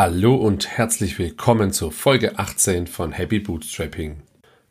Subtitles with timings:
[0.00, 4.18] Hallo und herzlich willkommen zur Folge 18 von Happy Bootstrapping.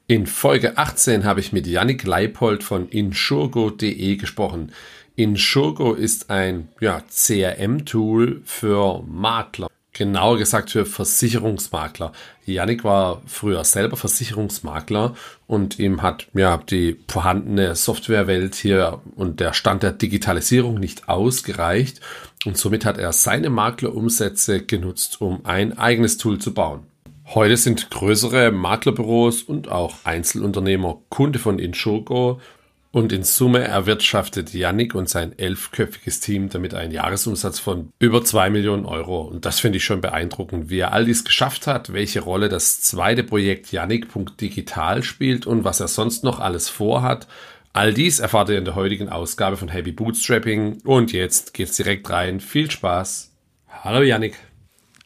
[0.07, 4.71] In Folge 18 habe ich mit Yannick Leipold von insurgo.de gesprochen.
[5.17, 9.67] Insurgo ist ein ja, CRM-Tool für Makler.
[9.91, 12.13] Genauer gesagt für Versicherungsmakler.
[12.45, 15.13] Yannick war früher selber Versicherungsmakler
[15.45, 21.99] und ihm hat ja die vorhandene Softwarewelt hier und der Stand der Digitalisierung nicht ausgereicht
[22.47, 26.83] und somit hat er seine Maklerumsätze genutzt, um ein eigenes Tool zu bauen.
[27.25, 32.39] Heute sind größere Maklerbüros und auch Einzelunternehmer Kunde von Insurgo
[32.91, 38.49] und in Summe erwirtschaftet Yannick und sein elfköpfiges Team damit einen Jahresumsatz von über zwei
[38.49, 39.23] Millionen Euro.
[39.23, 42.79] Und das finde ich schon beeindruckend, wie er all dies geschafft hat, welche Rolle das
[42.79, 47.27] zweite Projekt Yannick.digital spielt und was er sonst noch alles vorhat.
[47.77, 50.81] All dies erfahrt ihr in der heutigen Ausgabe von Happy Bootstrapping.
[50.83, 52.39] Und jetzt geht's direkt rein.
[52.39, 53.31] Viel Spaß.
[53.69, 54.33] Hallo Yannick.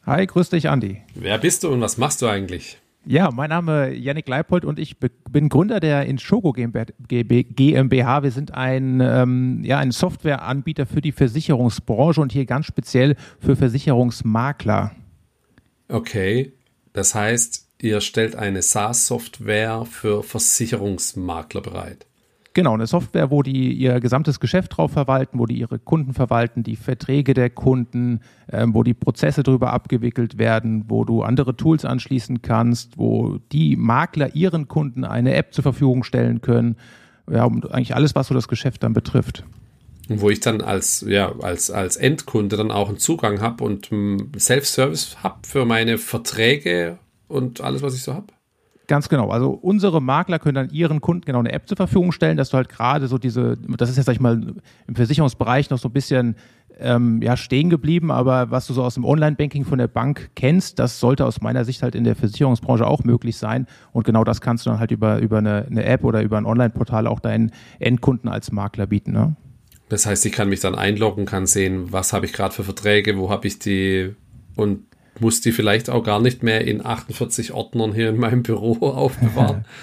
[0.06, 1.02] Hi, grüß dich, Andi.
[1.14, 2.78] Wer bist du und was machst du eigentlich?
[3.04, 8.22] Ja, mein Name ist Yannick Leipold und ich bin Gründer der Inshogo GmbH.
[8.22, 13.54] Wir sind ein, ähm, ja, ein Softwareanbieter für die Versicherungsbranche und hier ganz speziell für
[13.54, 14.92] Versicherungsmakler.
[15.88, 16.54] Okay,
[16.94, 22.06] das heißt, ihr stellt eine SaaS-Software für Versicherungsmakler bereit.
[22.54, 26.62] Genau, eine Software, wo die ihr gesamtes Geschäft drauf verwalten, wo die ihre Kunden verwalten,
[26.62, 31.84] die Verträge der Kunden, ähm, wo die Prozesse drüber abgewickelt werden, wo du andere Tools
[31.86, 36.76] anschließen kannst, wo die Makler ihren Kunden eine App zur Verfügung stellen können.
[37.30, 39.44] Ja, und eigentlich alles, was so das Geschäft dann betrifft.
[40.08, 43.88] Und wo ich dann als, ja, als, als Endkunde dann auch einen Zugang habe und
[44.36, 48.26] Self-Service habe für meine Verträge und alles, was ich so habe?
[48.92, 49.30] Ganz genau.
[49.30, 52.58] Also unsere Makler können dann ihren Kunden genau eine App zur Verfügung stellen, dass du
[52.58, 54.54] halt gerade so diese, das ist jetzt sag ich mal
[54.86, 56.36] im Versicherungsbereich noch so ein bisschen
[56.78, 60.78] ähm, ja, stehen geblieben, aber was du so aus dem Online-Banking von der Bank kennst,
[60.78, 63.66] das sollte aus meiner Sicht halt in der Versicherungsbranche auch möglich sein.
[63.92, 66.44] Und genau das kannst du dann halt über, über eine, eine App oder über ein
[66.44, 69.12] Online-Portal auch deinen Endkunden als Makler bieten.
[69.12, 69.36] Ne?
[69.88, 73.16] Das heißt, ich kann mich dann einloggen, kann sehen, was habe ich gerade für Verträge,
[73.16, 74.14] wo habe ich die
[74.54, 74.84] und
[75.22, 79.64] muss die vielleicht auch gar nicht mehr in 48 Ordnern hier in meinem Büro aufbewahren.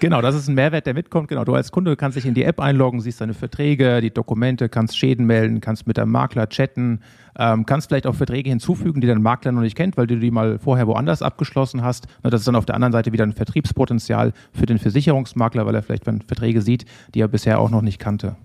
[0.00, 1.28] Genau, das ist ein Mehrwert, der mitkommt.
[1.28, 4.68] Genau, du als Kunde kannst dich in die App einloggen, siehst deine Verträge, die Dokumente,
[4.68, 7.00] kannst Schäden melden, kannst mit deinem Makler chatten,
[7.38, 10.30] ähm, kannst vielleicht auch Verträge hinzufügen, die dein Makler noch nicht kennt, weil du die
[10.30, 12.06] mal vorher woanders abgeschlossen hast.
[12.22, 15.82] Das ist dann auf der anderen Seite wieder ein Vertriebspotenzial für den Versicherungsmakler, weil er
[15.82, 16.84] vielleicht Verträge sieht,
[17.14, 18.36] die er bisher auch noch nicht kannte.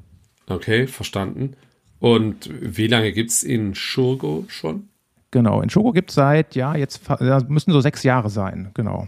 [0.47, 1.57] Okay, verstanden.
[1.99, 4.89] Und wie lange gibt es in Schurgo schon?
[5.33, 7.09] Genau, in Schoko gibt es seit, ja, jetzt
[7.49, 9.07] müssen so sechs Jahre sein, genau.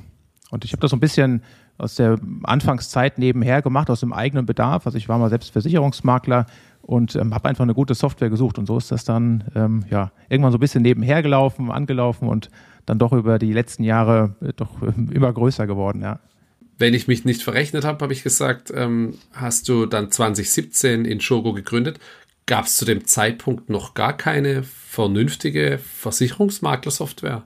[0.50, 1.44] Und ich habe das so ein bisschen
[1.78, 4.88] aus der Anfangszeit nebenher gemacht, aus dem eigenen Bedarf.
[4.88, 6.48] Also ich war mal selbst Versicherungsmakler
[6.82, 8.58] und ähm, habe einfach eine gute Software gesucht.
[8.58, 12.50] Und so ist das dann ähm, ja, irgendwann so ein bisschen nebenher gelaufen, angelaufen und
[12.88, 16.20] dann doch über die letzten Jahre äh, doch äh, immer größer geworden, ja.
[16.80, 21.22] Wenn ich mich nicht verrechnet habe, habe ich gesagt, ähm, hast du dann 2017 in
[21.22, 22.00] Shogo gegründet.
[22.48, 27.44] Gab es zu dem Zeitpunkt noch gar keine vernünftige Versicherungsmaklersoftware?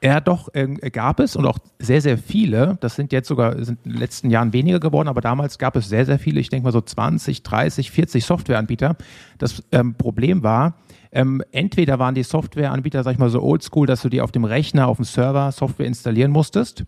[0.00, 2.78] Ja, doch, äh, gab es und auch sehr, sehr viele.
[2.80, 5.88] Das sind jetzt sogar sind in den letzten Jahren weniger geworden, aber damals gab es
[5.88, 6.38] sehr, sehr viele.
[6.38, 8.96] Ich denke mal so 20, 30, 40 Softwareanbieter.
[9.38, 10.74] Das ähm, Problem war,
[11.10, 14.44] ähm, entweder waren die Softwareanbieter, sag ich mal, so oldschool, dass du die auf dem
[14.44, 16.84] Rechner, auf dem Server Software installieren musstest.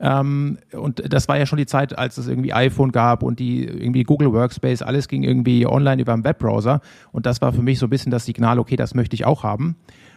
[0.00, 3.64] Ähm, und das war ja schon die Zeit, als es irgendwie iPhone gab und die
[3.64, 6.80] irgendwie Google Workspace, alles ging irgendwie online über einen Webbrowser.
[7.12, 9.42] Und das war für mich so ein bisschen das Signal, okay, das möchte ich auch
[9.42, 9.76] haben.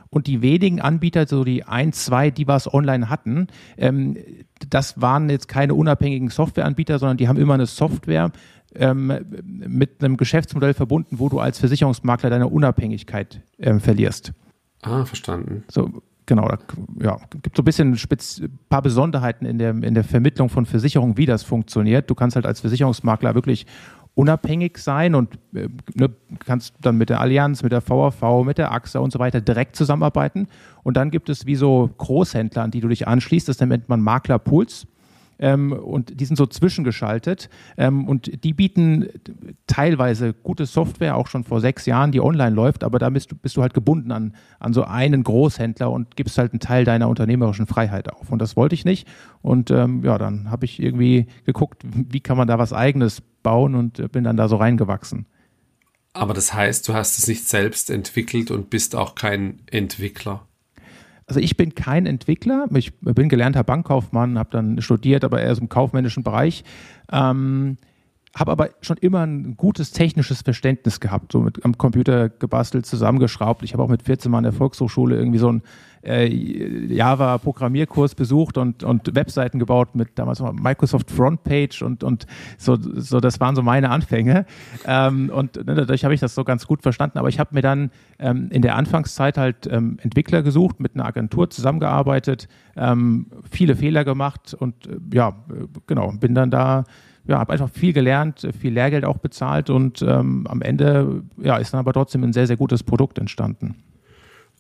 [0.09, 3.47] Und die wenigen Anbieter, so die ein, zwei, die was online hatten,
[3.78, 4.18] ähm,
[4.69, 8.31] das waren jetzt keine unabhängigen Softwareanbieter, sondern die haben immer eine Software
[8.75, 9.13] ähm,
[9.44, 14.34] mit einem Geschäftsmodell verbunden, wo du als Versicherungsmakler deine Unabhängigkeit ähm, verlierst.
[14.81, 15.63] Ah, verstanden.
[15.69, 16.58] So, genau, da,
[17.00, 21.18] ja, gibt so ein bisschen spitz, paar Besonderheiten in der, in der Vermittlung von Versicherungen,
[21.18, 22.09] wie das funktioniert.
[22.09, 23.66] Du kannst halt als Versicherungsmakler wirklich
[24.14, 26.10] unabhängig sein und äh, ne,
[26.46, 29.76] kannst dann mit der Allianz, mit der VAV, mit der AXA und so weiter direkt
[29.76, 30.48] zusammenarbeiten.
[30.84, 33.48] Und dann gibt es wie so Großhändler, an die du dich anschließt.
[33.48, 34.88] Das nennt man Maklerpools
[35.42, 39.10] ähm, und die sind so zwischengeschaltet ähm, und die bieten
[39.68, 43.36] teilweise gute Software, auch schon vor sechs Jahren, die online läuft, aber da bist du,
[43.36, 47.10] bist du halt gebunden an, an so einen Großhändler und gibst halt einen Teil deiner
[47.10, 48.32] unternehmerischen Freiheit auf.
[48.32, 49.08] Und das wollte ich nicht.
[49.42, 53.76] Und ähm, ja, dann habe ich irgendwie geguckt, wie kann man da was eigenes bauen
[53.76, 55.26] und äh, bin dann da so reingewachsen.
[56.14, 60.46] Aber das heißt, du hast es nicht selbst entwickelt und bist auch kein Entwickler
[61.31, 65.62] also ich bin kein Entwickler, ich bin gelernter Bankkaufmann, habe dann studiert, aber eher so
[65.62, 66.66] im kaufmännischen Bereich.
[67.10, 67.78] Ähm,
[68.36, 73.63] habe aber schon immer ein gutes technisches Verständnis gehabt, so mit am Computer gebastelt, zusammengeschraubt.
[73.63, 75.62] Ich habe auch mit 14 Mal in der Volkshochschule irgendwie so einen
[76.03, 82.25] äh, Java-Programmierkurs besucht und, und Webseiten gebaut mit damals Microsoft Frontpage und, und
[82.57, 84.45] so, so, das waren so meine Anfänge.
[84.86, 87.18] Ähm, und ne, dadurch habe ich das so ganz gut verstanden.
[87.18, 91.06] Aber ich habe mir dann ähm, in der Anfangszeit halt ähm, Entwickler gesucht, mit einer
[91.06, 95.36] Agentur zusammengearbeitet, ähm, viele Fehler gemacht und äh, ja,
[95.88, 96.86] genau, bin dann da
[97.27, 101.74] ja, habe einfach viel gelernt, viel Lehrgeld auch bezahlt und ähm, am Ende ja, ist
[101.74, 103.75] dann aber trotzdem ein sehr, sehr gutes Produkt entstanden.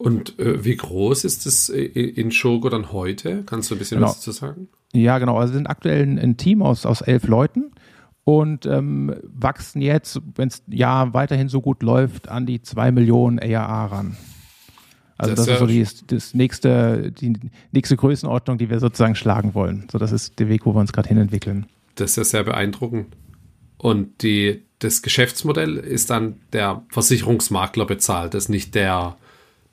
[0.01, 3.43] Und äh, wie groß ist es in Shogo dann heute?
[3.45, 4.09] Kannst du ein bisschen genau.
[4.09, 4.67] was dazu sagen?
[4.93, 5.37] Ja, genau.
[5.37, 7.71] Also wir sind aktuell ein Team aus, aus elf Leuten
[8.23, 13.39] und ähm, wachsen jetzt, wenn es ja weiterhin so gut läuft, an die zwei Millionen
[13.39, 14.17] ARA ran.
[15.17, 17.37] Also das, das ist so die, das nächste, die
[17.71, 19.87] nächste Größenordnung, die wir sozusagen schlagen wollen.
[19.91, 21.67] So, das ist der Weg, wo wir uns gerade hin entwickeln.
[21.93, 23.15] Das ist ja sehr beeindruckend.
[23.77, 29.15] Und die, das Geschäftsmodell ist dann der Versicherungsmakler bezahlt, das ist nicht der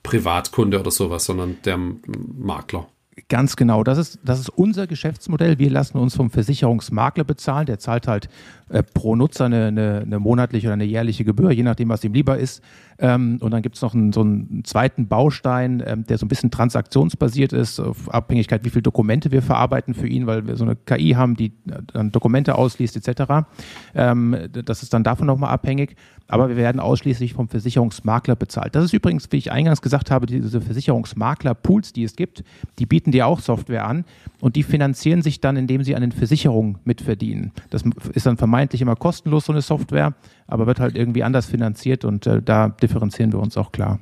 [0.08, 2.86] Privatkunde oder sowas, sondern der Makler.
[3.28, 5.58] Ganz genau, das ist, das ist unser Geschäftsmodell.
[5.58, 7.66] Wir lassen uns vom Versicherungsmakler bezahlen.
[7.66, 8.28] Der zahlt halt
[8.68, 12.12] äh, pro Nutzer eine, eine, eine, monatliche oder eine jährliche Gebühr, je nachdem, was ihm
[12.12, 12.62] lieber ist.
[13.00, 16.28] Ähm, und dann gibt es noch einen, so einen zweiten Baustein, ähm, der so ein
[16.28, 20.64] bisschen transaktionsbasiert ist, auf Abhängigkeit, wie viele Dokumente wir verarbeiten für ihn, weil wir so
[20.64, 23.46] eine KI haben, die dann Dokumente ausliest etc.
[23.94, 25.96] Ähm, das ist dann davon nochmal abhängig.
[26.30, 28.74] Aber wir werden ausschließlich vom Versicherungsmakler bezahlt.
[28.74, 32.44] Das ist übrigens, wie ich eingangs gesagt habe, diese Versicherungsmakler-Pools, die es gibt,
[32.78, 34.04] die bieten dir auch Software an
[34.40, 37.52] und die finanzieren sich dann, indem sie an den Versicherungen mitverdienen.
[37.70, 40.14] Das ist dann vermeintlich immer kostenlos, so eine Software,
[40.48, 44.00] aber wird halt irgendwie anders finanziert und äh, da differenzieren wir uns auch klar.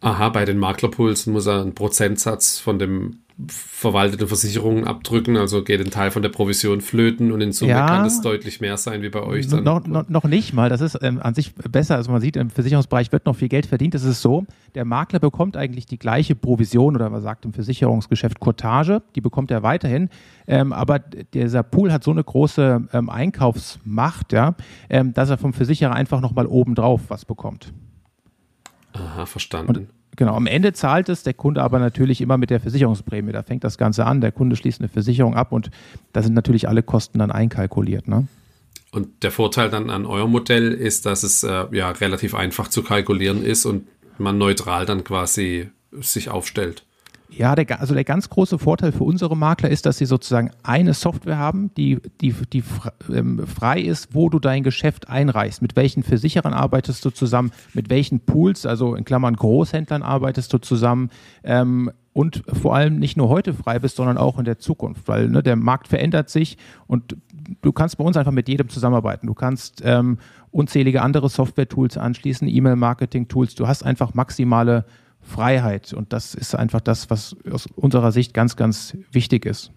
[0.00, 3.18] Aha, bei den Maklerpools muss er einen Prozentsatz von dem
[3.48, 7.86] verwaltete Versicherungen abdrücken, also geht ein Teil von der Provision flöten und in Summe ja,
[7.86, 9.46] kann das deutlich mehr sein wie bei euch.
[9.48, 9.62] Dann.
[9.62, 12.48] Noch, noch, noch nicht mal, das ist ähm, an sich besser, also man sieht, im
[12.48, 13.94] Versicherungsbereich wird noch viel Geld verdient.
[13.94, 18.40] Es ist so, der Makler bekommt eigentlich die gleiche Provision oder man sagt im Versicherungsgeschäft
[18.40, 20.08] Cottage, die bekommt er weiterhin,
[20.46, 24.54] ähm, aber dieser Pool hat so eine große ähm, Einkaufsmacht, ja,
[24.88, 27.74] ähm, dass er vom Versicherer einfach nochmal obendrauf was bekommt.
[28.94, 29.76] Aha, verstanden.
[29.76, 33.32] Und Genau, am Ende zahlt es der Kunde aber natürlich immer mit der Versicherungsprämie.
[33.32, 35.70] Da fängt das Ganze an, der Kunde schließt eine Versicherung ab und
[36.12, 38.08] da sind natürlich alle Kosten dann einkalkuliert.
[38.08, 38.26] Ne?
[38.92, 42.82] Und der Vorteil dann an eurem Modell ist, dass es äh, ja relativ einfach zu
[42.82, 43.86] kalkulieren ist und
[44.16, 45.68] man neutral dann quasi
[46.00, 46.84] sich aufstellt.
[47.36, 50.94] Ja, der, also der ganz große Vorteil für unsere Makler ist, dass sie sozusagen eine
[50.94, 52.64] Software haben, die, die, die
[53.12, 55.60] ähm, frei ist, wo du dein Geschäft einreichst.
[55.60, 60.58] Mit welchen Versicherern arbeitest du zusammen, mit welchen Pools, also in Klammern Großhändlern arbeitest du
[60.58, 61.10] zusammen.
[61.44, 65.28] Ähm, und vor allem nicht nur heute frei bist, sondern auch in der Zukunft, weil
[65.28, 66.56] ne, der Markt verändert sich
[66.86, 67.18] und
[67.60, 69.26] du kannst bei uns einfach mit jedem zusammenarbeiten.
[69.26, 70.16] Du kannst ähm,
[70.50, 73.56] unzählige andere Software-Tools anschließen, E-Mail-Marketing-Tools.
[73.56, 74.86] Du hast einfach maximale
[75.26, 75.92] Freiheit.
[75.92, 79.70] Und das ist einfach das, was aus unserer Sicht ganz, ganz wichtig ist.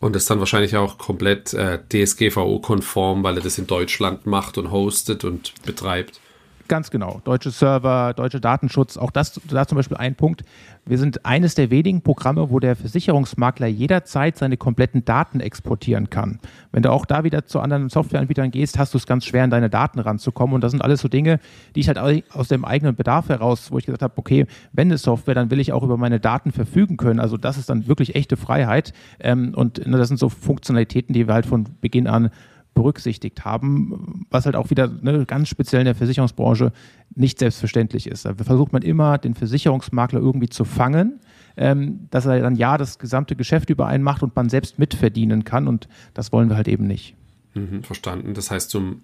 [0.00, 4.72] Und ist dann wahrscheinlich auch komplett äh, DSGVO-konform, weil er das in Deutschland macht und
[4.72, 6.20] hostet und betreibt.
[6.68, 7.20] Ganz genau.
[7.24, 10.42] Deutsche Server, deutsche Datenschutz, auch das da zum Beispiel ein Punkt.
[10.84, 16.40] Wir sind eines der wenigen Programme, wo der Versicherungsmakler jederzeit seine kompletten Daten exportieren kann.
[16.72, 19.50] Wenn du auch da wieder zu anderen Softwareanbietern gehst, hast du es ganz schwer, an
[19.50, 20.54] deine Daten ranzukommen.
[20.54, 21.38] Und das sind alles so Dinge,
[21.76, 21.98] die ich halt
[22.32, 25.60] aus dem eigenen Bedarf heraus, wo ich gesagt habe, okay, wenn eine Software, dann will
[25.60, 27.20] ich auch über meine Daten verfügen können.
[27.20, 28.92] Also das ist dann wirklich echte Freiheit.
[29.20, 32.30] Ähm, und ne, das sind so Funktionalitäten, die wir halt von Beginn an
[32.74, 36.72] berücksichtigt haben, was halt auch wieder ne, ganz speziell in der Versicherungsbranche
[37.14, 38.24] nicht selbstverständlich ist.
[38.24, 41.20] Da versucht man immer, den Versicherungsmakler irgendwie zu fangen,
[41.56, 45.44] ähm, dass er dann ja das gesamte Geschäft über einen macht und man selbst mitverdienen
[45.44, 47.14] kann und das wollen wir halt eben nicht.
[47.54, 48.34] Mhm, verstanden.
[48.34, 49.00] Das heißt, du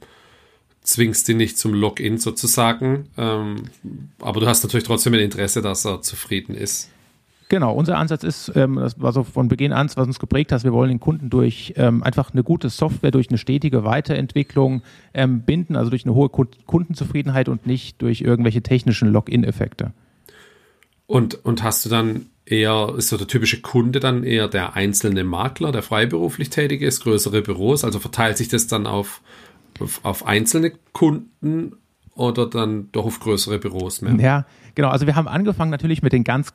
[0.82, 3.56] zwingst ihn nicht zum Login sozusagen, ähm,
[4.20, 6.90] aber du hast natürlich trotzdem ein Interesse, dass er zufrieden ist.
[7.48, 10.64] Genau, unser Ansatz ist, ähm, das war so von Beginn an, was uns geprägt hat,
[10.64, 14.82] wir wollen den Kunden durch ähm, einfach eine gute Software, durch eine stetige Weiterentwicklung
[15.14, 19.92] ähm, binden, also durch eine hohe Kundenzufriedenheit und nicht durch irgendwelche technischen Login-Effekte.
[21.06, 25.24] Und, und hast du dann eher, ist so der typische Kunde dann eher der einzelne
[25.24, 29.22] Makler, der freiberuflich tätig ist, größere Büros, also verteilt sich das dann auf,
[29.80, 31.72] auf, auf einzelne Kunden
[32.14, 34.16] oder dann doch auf größere Büros mehr?
[34.16, 34.46] Ja,
[34.78, 34.90] genau.
[34.90, 36.54] Also wir haben angefangen natürlich mit den ganz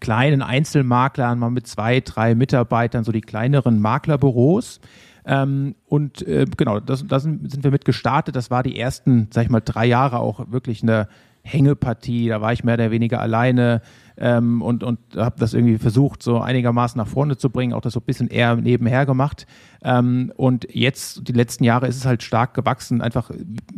[0.00, 4.80] kleinen Einzelmaklern, mal mit zwei, drei Mitarbeitern, so die kleineren Maklerbüros.
[5.26, 8.36] Ähm, und äh, genau, da sind wir mit gestartet.
[8.36, 11.08] Das war die ersten, sag ich mal, drei Jahre auch wirklich eine
[11.42, 12.28] Hängepartie.
[12.28, 13.82] Da war ich mehr oder weniger alleine.
[14.16, 17.94] ähm, und, und habe das irgendwie versucht, so einigermaßen nach vorne zu bringen, auch das
[17.94, 19.46] so ein bisschen eher nebenher gemacht.
[19.82, 23.30] Ähm, und jetzt, die letzten Jahre, ist es halt stark gewachsen, einfach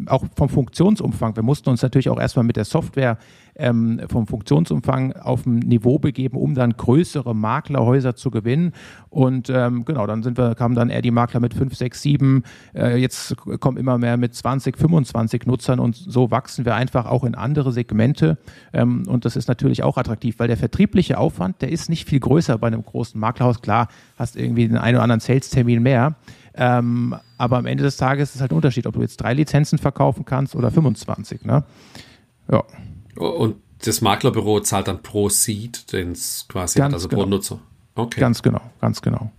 [0.07, 1.37] auch vom Funktionsumfang.
[1.37, 3.19] Wir mussten uns natürlich auch erstmal mit der Software
[3.57, 8.73] ähm, vom Funktionsumfang auf ein Niveau begeben, um dann größere Maklerhäuser zu gewinnen.
[9.11, 12.43] Und ähm, genau, dann sind wir, kamen dann eher die Makler mit 5, 6, 7.
[12.75, 17.25] Äh, jetzt kommen immer mehr mit 20, 25 Nutzern und so wachsen wir einfach auch
[17.25, 18.39] in andere Segmente.
[18.73, 22.21] Ähm, und das ist natürlich auch attraktiv, weil der vertriebliche Aufwand, der ist nicht viel
[22.21, 23.63] größer bei einem großen Maklerhaus.
[23.63, 26.17] Klar, hast irgendwie den einen oder anderen Sales-Termin mehr.
[26.57, 29.35] Ähm, aber am Ende des Tages ist es halt ein Unterschied, ob du jetzt drei
[29.35, 31.45] Lizenzen verkaufen kannst oder 25.
[31.45, 31.65] Ne?
[32.51, 32.63] Ja.
[33.17, 37.23] Und das Maklerbüro zahlt dann pro Seed, den es quasi ganz hat, also genau.
[37.23, 37.61] pro Nutzer.
[37.95, 38.21] Okay.
[38.21, 39.31] Ganz genau, ganz genau.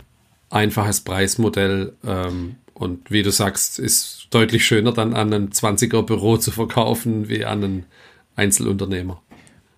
[0.50, 6.36] Einfaches Preismodell ähm, und wie du sagst, ist deutlich schöner dann an ein 20er Büro
[6.36, 7.86] zu verkaufen wie an einen
[8.36, 9.20] Einzelunternehmer.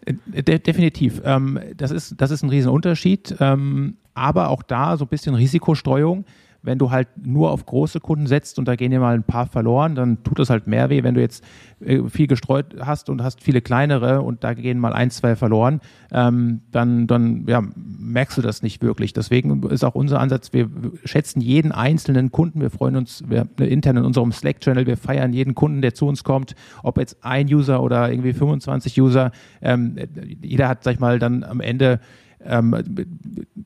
[0.04, 1.22] Äh, de definitiv.
[1.24, 3.36] Ähm, das, ist, das ist ein Riesenunterschied.
[3.40, 6.24] Ähm, aber auch da so ein bisschen Risikostreuung
[6.62, 9.46] wenn du halt nur auf große Kunden setzt und da gehen dir mal ein paar
[9.46, 11.02] verloren, dann tut das halt mehr weh.
[11.02, 11.44] Wenn du jetzt
[11.80, 15.80] äh, viel gestreut hast und hast viele kleinere und da gehen mal ein, zwei verloren,
[16.12, 19.12] ähm, dann, dann ja, merkst du das nicht wirklich.
[19.12, 20.68] Deswegen ist auch unser Ansatz, wir
[21.04, 25.54] schätzen jeden einzelnen Kunden, wir freuen uns wir, intern in unserem Slack-Channel, wir feiern jeden
[25.54, 29.30] Kunden, der zu uns kommt, ob jetzt ein User oder irgendwie 25 User.
[29.62, 29.96] Ähm,
[30.42, 32.00] jeder hat, sag ich mal, dann am Ende
[32.44, 32.74] ähm,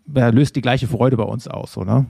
[0.07, 2.07] löst die gleiche Freude bei uns aus, so, ne?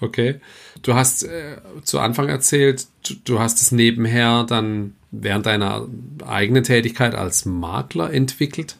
[0.00, 0.40] Okay.
[0.82, 5.86] Du hast äh, zu Anfang erzählt, du, du, hast es nebenher dann während deiner
[6.26, 8.76] eigenen Tätigkeit als Makler entwickelt.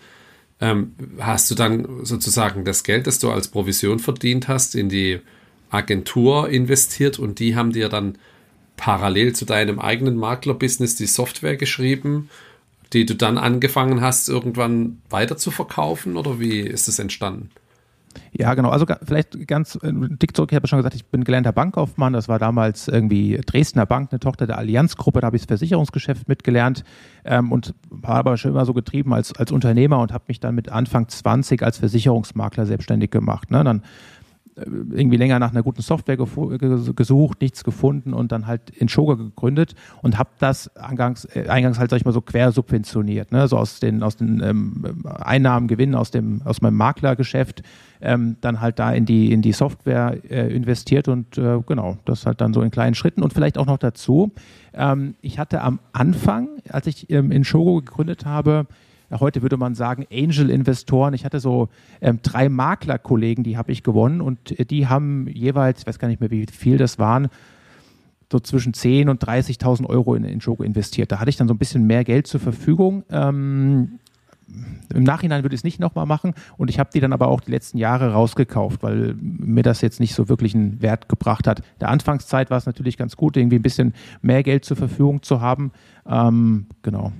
[0.61, 5.21] Ähm, hast du dann sozusagen das Geld, das du als Provision verdient hast, in die
[5.71, 8.19] Agentur investiert und die haben dir dann
[8.77, 12.31] parallel zu deinem eigenen Maklerbusiness die Software geschrieben,
[12.93, 17.51] die du dann angefangen hast, irgendwann weiter zu verkaufen oder wie ist es entstanden?
[18.33, 18.71] Ja, genau.
[18.71, 20.51] Also vielleicht ganz äh, dick zurück.
[20.53, 22.13] Ich habe schon gesagt, ich bin gelernter Bankkaufmann.
[22.13, 25.21] Das war damals irgendwie Dresdner Bank, eine Tochter der Allianzgruppe.
[25.21, 26.85] Da habe ich das Versicherungsgeschäft mitgelernt
[27.25, 30.55] ähm, und war aber schon immer so getrieben als, als Unternehmer und habe mich dann
[30.55, 33.51] mit Anfang 20 als Versicherungsmakler selbstständig gemacht.
[33.51, 33.63] Ne?
[33.65, 33.83] Dann
[34.67, 39.75] irgendwie länger nach einer guten Software gesucht, nichts gefunden und dann halt in Shoga gegründet
[40.03, 43.49] und habe das eingangs, äh, eingangs halt, sag ich mal, so quer subventioniert, ne?
[43.49, 47.63] so aus den, aus den ähm, Einnahmen, Gewinnen aus, dem, aus meinem Maklergeschäft,
[48.01, 52.27] ähm, dann halt da in die, in die Software äh, investiert und äh, genau, das
[52.27, 54.33] halt dann so in kleinen Schritten und vielleicht auch noch dazu.
[54.75, 58.67] Ähm, ich hatte am Anfang, als ich ähm, in Shogo gegründet habe,
[59.19, 61.15] heute würde man sagen Angel-Investoren.
[61.15, 61.69] Ich hatte so
[62.01, 66.09] ähm, drei Maklerkollegen, die habe ich gewonnen und äh, die haben jeweils, ich weiß gar
[66.09, 67.29] nicht mehr, wie viel das waren,
[68.31, 71.11] so zwischen 10 und 30.000 Euro in, in Jogo investiert.
[71.11, 73.03] Da hatte ich dann so ein bisschen mehr Geld zur Verfügung.
[73.11, 73.99] Ähm,
[74.95, 77.41] Im Nachhinein würde ich es nicht nochmal machen und ich habe die dann aber auch
[77.41, 81.63] die letzten Jahre rausgekauft, weil mir das jetzt nicht so wirklich einen Wert gebracht hat.
[81.81, 85.41] Der Anfangszeit war es natürlich ganz gut, irgendwie ein bisschen mehr Geld zur Verfügung zu
[85.41, 85.73] haben.
[86.07, 87.13] Ähm, genau.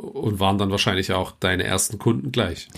[0.00, 2.68] Und waren dann wahrscheinlich auch deine ersten Kunden gleich.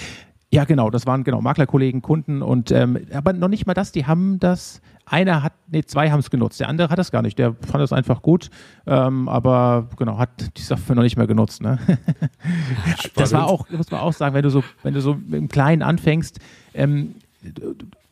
[0.51, 4.05] Ja, genau, das waren genau Maklerkollegen, Kunden und ähm, aber noch nicht mal das, die
[4.05, 7.39] haben das, einer hat, nee, zwei haben es genutzt, der andere hat es gar nicht,
[7.39, 8.51] der fand es einfach gut,
[8.87, 11.63] ähm, aber genau, hat die Software noch nicht mehr genutzt.
[11.63, 11.79] Ne?
[13.15, 15.81] das war auch, muss man auch sagen, wenn du so, wenn du so im Kleinen
[15.81, 16.39] anfängst,
[16.75, 17.15] ähm,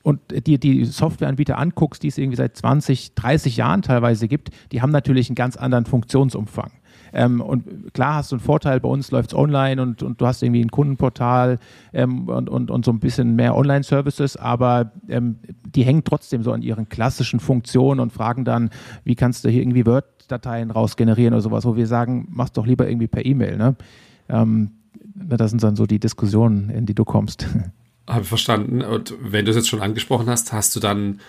[0.03, 4.83] und dir die Softwareanbieter anguckst, die es irgendwie seit 20, 30 Jahren teilweise gibt, die
[4.83, 6.73] haben natürlich einen ganz anderen Funktionsumfang.
[7.13, 10.27] Ähm, und klar hast du einen Vorteil, bei uns läuft es online und, und du
[10.27, 11.59] hast irgendwie ein Kundenportal
[11.93, 16.53] ähm, und, und, und so ein bisschen mehr Online-Services, aber ähm, die hängen trotzdem so
[16.53, 18.71] an ihren klassischen Funktionen und fragen dann,
[19.05, 22.89] wie kannst du hier irgendwie Word-Dateien rausgenerieren oder sowas, wo wir sagen, mach's doch lieber
[22.89, 23.57] irgendwie per E-Mail.
[23.57, 23.77] Ne?
[24.29, 24.73] Ähm,
[25.15, 27.47] das sind dann so die Diskussionen, in die du kommst.
[28.09, 28.83] Habe verstanden.
[28.83, 31.21] Und wenn du es jetzt schon angesprochen hast, hast du dann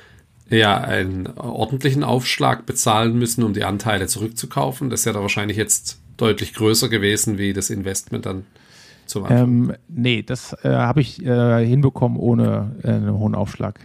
[0.57, 4.89] ja einen ordentlichen Aufschlag bezahlen müssen, um die Anteile zurückzukaufen.
[4.89, 8.45] Das ist ja da wahrscheinlich jetzt deutlich größer gewesen wie das Investment dann
[9.05, 9.43] zum Anfang.
[9.43, 13.79] Ähm, nee, das äh, habe ich äh, hinbekommen ohne äh, einen hohen Aufschlag.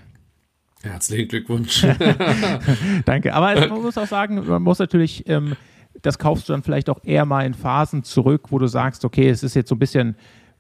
[0.82, 1.86] Herzlichen Glückwunsch.
[3.04, 3.34] Danke.
[3.34, 5.56] Aber man muss auch sagen, man muss natürlich, ähm,
[6.02, 9.28] das kaufst du dann vielleicht auch eher mal in Phasen zurück, wo du sagst, okay,
[9.28, 10.16] es ist jetzt so ein bisschen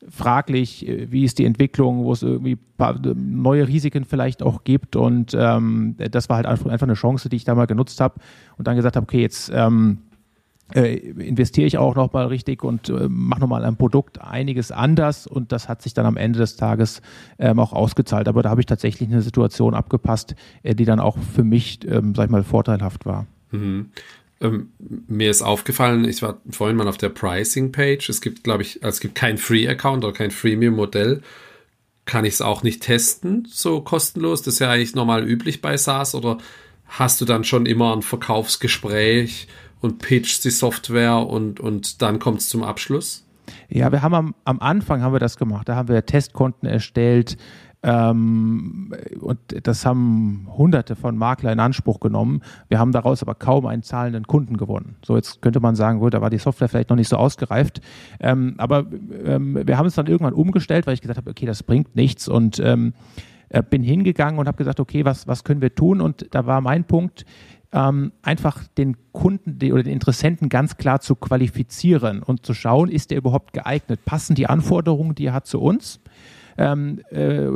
[0.08, 2.58] fraglich, äh, wie ist die Entwicklung, wo es irgendwie
[3.14, 4.96] neue Risiken vielleicht auch gibt.
[4.96, 8.20] Und ähm, das war halt einfach, eine Chance, die ich da mal genutzt habe
[8.58, 9.98] und dann gesagt habe, okay, jetzt ähm,
[10.74, 15.52] äh, investiere ich auch nochmal richtig und äh, mache nochmal ein Produkt einiges anders und
[15.52, 17.02] das hat sich dann am Ende des Tages
[17.38, 18.28] ähm, auch ausgezahlt.
[18.28, 22.14] Aber da habe ich tatsächlich eine Situation abgepasst, äh, die dann auch für mich, ähm,
[22.14, 23.26] sag ich mal, vorteilhaft war.
[23.52, 23.90] Mhm.
[24.40, 28.08] Ähm, mir ist aufgefallen, ich war vorhin mal auf der Pricing-Page.
[28.08, 31.22] Es gibt, glaube ich, es gibt kein Free-Account oder kein Freemium-Modell.
[32.04, 34.42] Kann ich es auch nicht testen, so kostenlos?
[34.42, 36.14] Das ist ja eigentlich normal üblich bei SaaS.
[36.14, 36.38] Oder
[36.86, 39.48] hast du dann schon immer ein Verkaufsgespräch
[39.80, 43.24] und pitchst die Software und, und dann kommt es zum Abschluss?
[43.68, 45.68] Ja, wir haben am, am Anfang haben wir das gemacht.
[45.68, 47.36] Da haben wir Testkonten erstellt,
[47.86, 52.42] ähm, und das haben Hunderte von Makler in Anspruch genommen.
[52.68, 54.96] Wir haben daraus aber kaum einen zahlenden Kunden gewonnen.
[55.04, 57.80] So, jetzt könnte man sagen, gut, da war die Software vielleicht noch nicht so ausgereift.
[58.18, 58.86] Ähm, aber
[59.24, 62.26] ähm, wir haben es dann irgendwann umgestellt, weil ich gesagt habe, okay, das bringt nichts
[62.26, 62.92] und ähm,
[63.50, 66.00] äh, bin hingegangen und habe gesagt, okay, was, was können wir tun?
[66.00, 67.24] Und da war mein Punkt,
[67.70, 73.12] ähm, einfach den Kunden oder den Interessenten ganz klar zu qualifizieren und zu schauen, ist
[73.12, 74.04] der überhaupt geeignet?
[74.04, 76.00] Passen die Anforderungen, die er hat, zu uns?
[76.58, 77.46] Ähm, äh,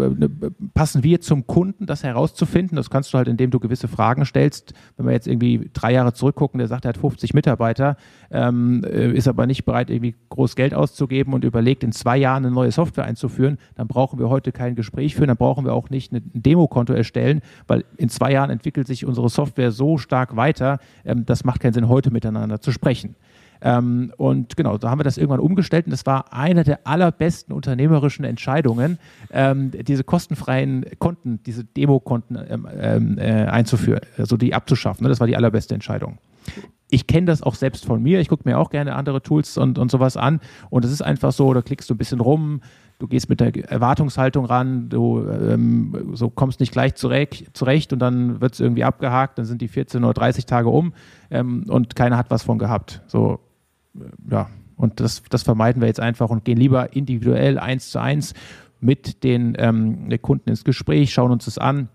[0.74, 2.76] passen wir zum Kunden, das herauszufinden.
[2.76, 4.74] Das kannst du halt, indem du gewisse Fragen stellst.
[4.96, 7.96] Wenn wir jetzt irgendwie drei Jahre zurückgucken, der sagt, er hat 50 Mitarbeiter,
[8.30, 12.44] ähm, äh, ist aber nicht bereit, irgendwie groß Geld auszugeben und überlegt, in zwei Jahren
[12.44, 15.90] eine neue Software einzuführen, dann brauchen wir heute kein Gespräch führen, dann brauchen wir auch
[15.90, 20.78] nicht ein Demokonto erstellen, weil in zwei Jahren entwickelt sich unsere Software so stark weiter,
[21.04, 23.16] ähm, das macht keinen Sinn, heute miteinander zu sprechen.
[23.62, 27.54] Ähm, und genau, da haben wir das irgendwann umgestellt und das war eine der allerbesten
[27.54, 28.98] unternehmerischen Entscheidungen,
[29.30, 35.04] ähm, diese kostenfreien Konten, diese Demokonten ähm, ähm, äh, einzuführen, also die abzuschaffen.
[35.04, 35.08] Ne?
[35.08, 36.18] Das war die allerbeste Entscheidung
[36.90, 38.20] ich kenne das auch selbst von mir.
[38.20, 40.40] Ich gucke mir auch gerne andere Tools und, und sowas an.
[40.68, 42.60] Und es ist einfach so, da klickst du ein bisschen rum,
[42.98, 48.00] du gehst mit der Erwartungshaltung ran, du ähm, so kommst nicht gleich zurecht, zurecht und
[48.00, 50.92] dann wird es irgendwie abgehakt, dann sind die 14 oder 30 Tage um
[51.30, 53.02] ähm, und keiner hat was von gehabt.
[53.06, 53.40] So,
[54.30, 58.34] ja, und das, das vermeiden wir jetzt einfach und gehen lieber individuell eins zu eins
[58.80, 61.88] mit den ähm, Kunden ins Gespräch, schauen uns das an,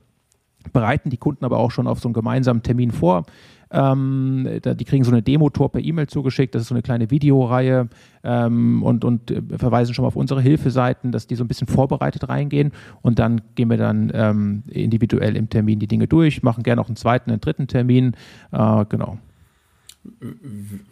[0.72, 3.25] bereiten die Kunden aber auch schon auf so einen gemeinsamen Termin vor.
[3.72, 6.54] Ähm, die kriegen so eine Demo-Tour per E-Mail zugeschickt.
[6.54, 7.90] Das ist so eine kleine Videoreihe
[8.24, 11.68] ähm, und, und äh, verweisen schon mal auf unsere Hilfeseiten, dass die so ein bisschen
[11.68, 12.72] vorbereitet reingehen.
[13.02, 16.88] Und dann gehen wir dann ähm, individuell im Termin die Dinge durch, machen gerne auch
[16.88, 18.14] einen zweiten, einen dritten Termin.
[18.52, 19.18] Äh, genau.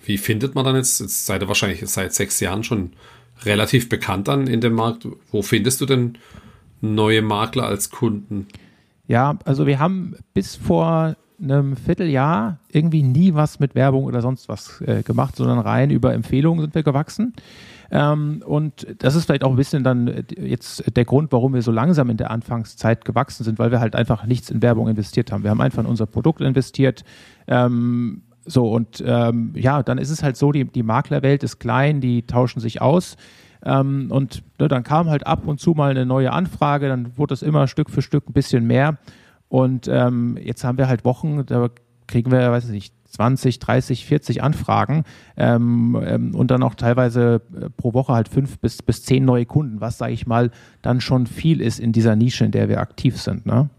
[0.05, 2.91] Wie findet man dann jetzt, jetzt seid ihr wahrscheinlich seit sechs Jahren schon
[3.46, 5.08] relativ bekannt dann in dem Markt.
[5.32, 6.17] Wo findest du denn
[6.82, 8.48] neue Makler als Kunden?
[9.08, 14.47] Ja, also wir haben bis vor einem Vierteljahr irgendwie nie was mit Werbung oder sonst
[14.47, 17.34] was äh, gemacht, sondern rein über Empfehlungen sind wir gewachsen.
[17.91, 21.62] Ähm, und das ist vielleicht auch ein bisschen dann äh, jetzt der Grund, warum wir
[21.62, 25.32] so langsam in der Anfangszeit gewachsen sind, weil wir halt einfach nichts in Werbung investiert
[25.32, 25.43] haben.
[25.43, 27.04] Wir haben einfach in unser Produkt investiert,
[27.47, 32.01] ähm, so, und ähm, ja, dann ist es halt so, die, die Maklerwelt ist klein,
[32.01, 33.15] die tauschen sich aus.
[33.65, 37.34] Ähm, und ne, dann kam halt ab und zu mal eine neue Anfrage, dann wurde
[37.34, 38.97] es immer Stück für Stück ein bisschen mehr.
[39.47, 41.69] Und ähm, jetzt haben wir halt Wochen, da
[42.08, 45.03] kriegen wir, weiß ich nicht, 20, 30, 40 Anfragen
[45.38, 49.45] ähm, ähm, und dann auch teilweise äh, pro Woche halt fünf bis, bis zehn neue
[49.45, 50.49] Kunden, was, sage ich mal,
[50.82, 53.45] dann schon viel ist in dieser Nische, in der wir aktiv sind.
[53.45, 53.69] Ne?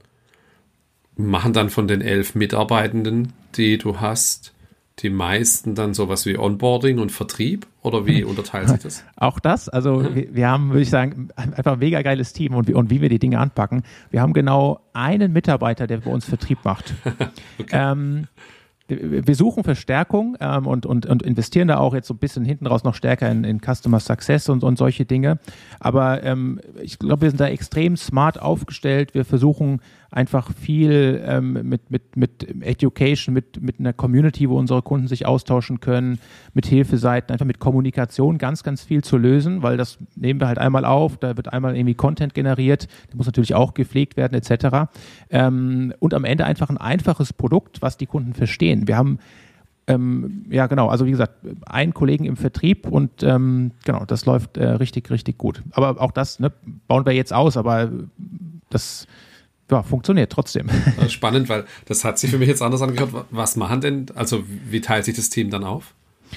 [1.16, 4.53] Machen dann von den elf Mitarbeitenden, die du hast,
[5.00, 9.04] die meisten dann sowas wie Onboarding und Vertrieb oder wie unterteilt sich das?
[9.16, 10.14] Auch das, also mhm.
[10.14, 13.00] wir, wir, haben, würde ich sagen, einfach ein mega geiles Team und wie, und wie
[13.00, 13.82] wir die Dinge anpacken.
[14.10, 16.94] Wir haben genau einen Mitarbeiter, der bei uns Vertrieb macht.
[17.58, 17.70] okay.
[17.72, 18.28] ähm,
[18.86, 22.66] wir suchen Verstärkung ähm, und, und, und investieren da auch jetzt so ein bisschen hinten
[22.66, 25.38] raus noch stärker in, in Customer Success und, und solche Dinge.
[25.80, 29.14] Aber ähm, ich glaube, wir sind da extrem smart aufgestellt.
[29.14, 29.80] Wir versuchen
[30.14, 35.26] einfach viel ähm, mit, mit, mit Education, mit, mit einer Community, wo unsere Kunden sich
[35.26, 36.20] austauschen können,
[36.54, 40.58] mit Hilfeseiten, einfach mit Kommunikation ganz, ganz viel zu lösen, weil das nehmen wir halt
[40.58, 44.88] einmal auf, da wird einmal irgendwie Content generiert, der muss natürlich auch gepflegt werden, etc.
[45.30, 48.86] Ähm, und am Ende einfach ein einfaches Produkt, was die Kunden verstehen.
[48.86, 49.18] Wir haben
[49.86, 50.88] ähm, ja, genau.
[50.88, 51.34] Also wie gesagt,
[51.66, 55.62] ein Kollegen im Vertrieb und ähm, genau, das läuft äh, richtig, richtig gut.
[55.72, 56.52] Aber auch das ne,
[56.88, 57.90] bauen wir jetzt aus, aber
[58.70, 59.06] das
[59.70, 60.68] ja, funktioniert trotzdem.
[61.08, 63.26] Spannend, weil das hat sich für mich jetzt anders angehört.
[63.30, 65.94] Was machen denn, also wie teilt sich das Team dann auf?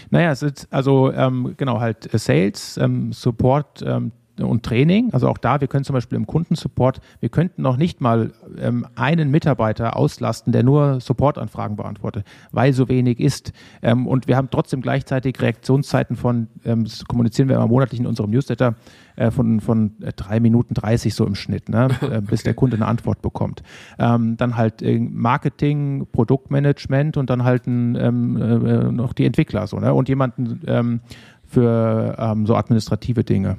[0.09, 5.13] Naja, es ist also ähm, genau halt Sales, ähm, Support, ähm, und Training.
[5.13, 8.85] Also auch da, wir können zum Beispiel im Kundensupport, wir könnten noch nicht mal ähm,
[8.95, 13.53] einen Mitarbeiter auslasten, der nur Supportanfragen beantwortet, weil so wenig ist.
[13.81, 18.07] Ähm, und wir haben trotzdem gleichzeitig Reaktionszeiten von, ähm, das kommunizieren wir immer monatlich in
[18.07, 18.75] unserem Newsletter,
[19.17, 21.89] äh, von, von äh, drei Minuten 30 so im Schnitt, ne?
[22.01, 22.43] äh, bis okay.
[22.45, 23.63] der Kunde eine Antwort bekommt.
[23.97, 29.65] Ähm, dann halt äh, Marketing, Produktmanagement und dann halt ein, ähm, äh, noch die Entwickler
[29.65, 29.91] so, ne?
[29.91, 30.99] Und jemanden ähm,
[31.43, 33.55] für so administrative Dinge.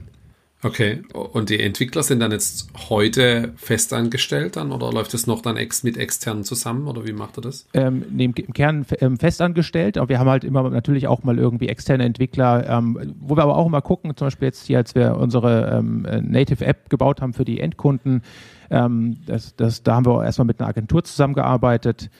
[0.61, 5.57] Okay, und die Entwickler sind dann jetzt heute festangestellt dann oder läuft es noch dann
[5.57, 7.69] ex mit externen zusammen oder wie macht er das?
[7.75, 11.69] Ähm, im, Im Kern ähm, festangestellt, aber wir haben halt immer natürlich auch mal irgendwie
[11.69, 15.17] externe Entwickler, ähm, wo wir aber auch immer gucken, zum Beispiel jetzt hier, als wir
[15.17, 18.23] unsere ähm, Native App gebaut haben für die Endkunden,
[18.71, 22.11] ähm, das, das, da haben wir erstmal mit einer Agentur zusammengearbeitet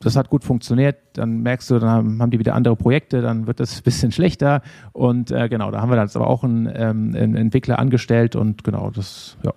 [0.00, 3.60] das hat gut funktioniert, dann merkst du, dann haben die wieder andere Projekte, dann wird
[3.60, 7.14] das ein bisschen schlechter und äh, genau, da haben wir dann aber auch einen, ähm,
[7.16, 9.52] einen, Entwickler angestellt und genau, das, ja.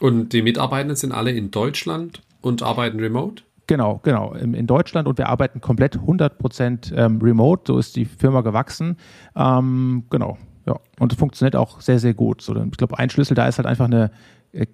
[0.00, 3.42] Und die Mitarbeitenden sind alle in Deutschland und arbeiten remote?
[3.66, 8.04] Genau, genau, in, in Deutschland und wir arbeiten komplett 100% ähm, remote, so ist die
[8.04, 8.96] Firma gewachsen,
[9.36, 10.36] ähm, genau,
[10.66, 12.42] ja, und es funktioniert auch sehr, sehr gut.
[12.42, 14.10] So, ich glaube, ein Schlüssel da ist halt einfach eine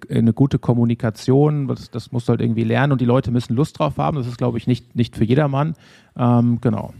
[0.09, 3.79] eine gute Kommunikation, das, das musst du halt irgendwie lernen und die Leute müssen Lust
[3.79, 4.17] drauf haben.
[4.17, 5.75] Das ist, glaube ich, nicht, nicht für jedermann.
[6.17, 6.93] Ähm, genau.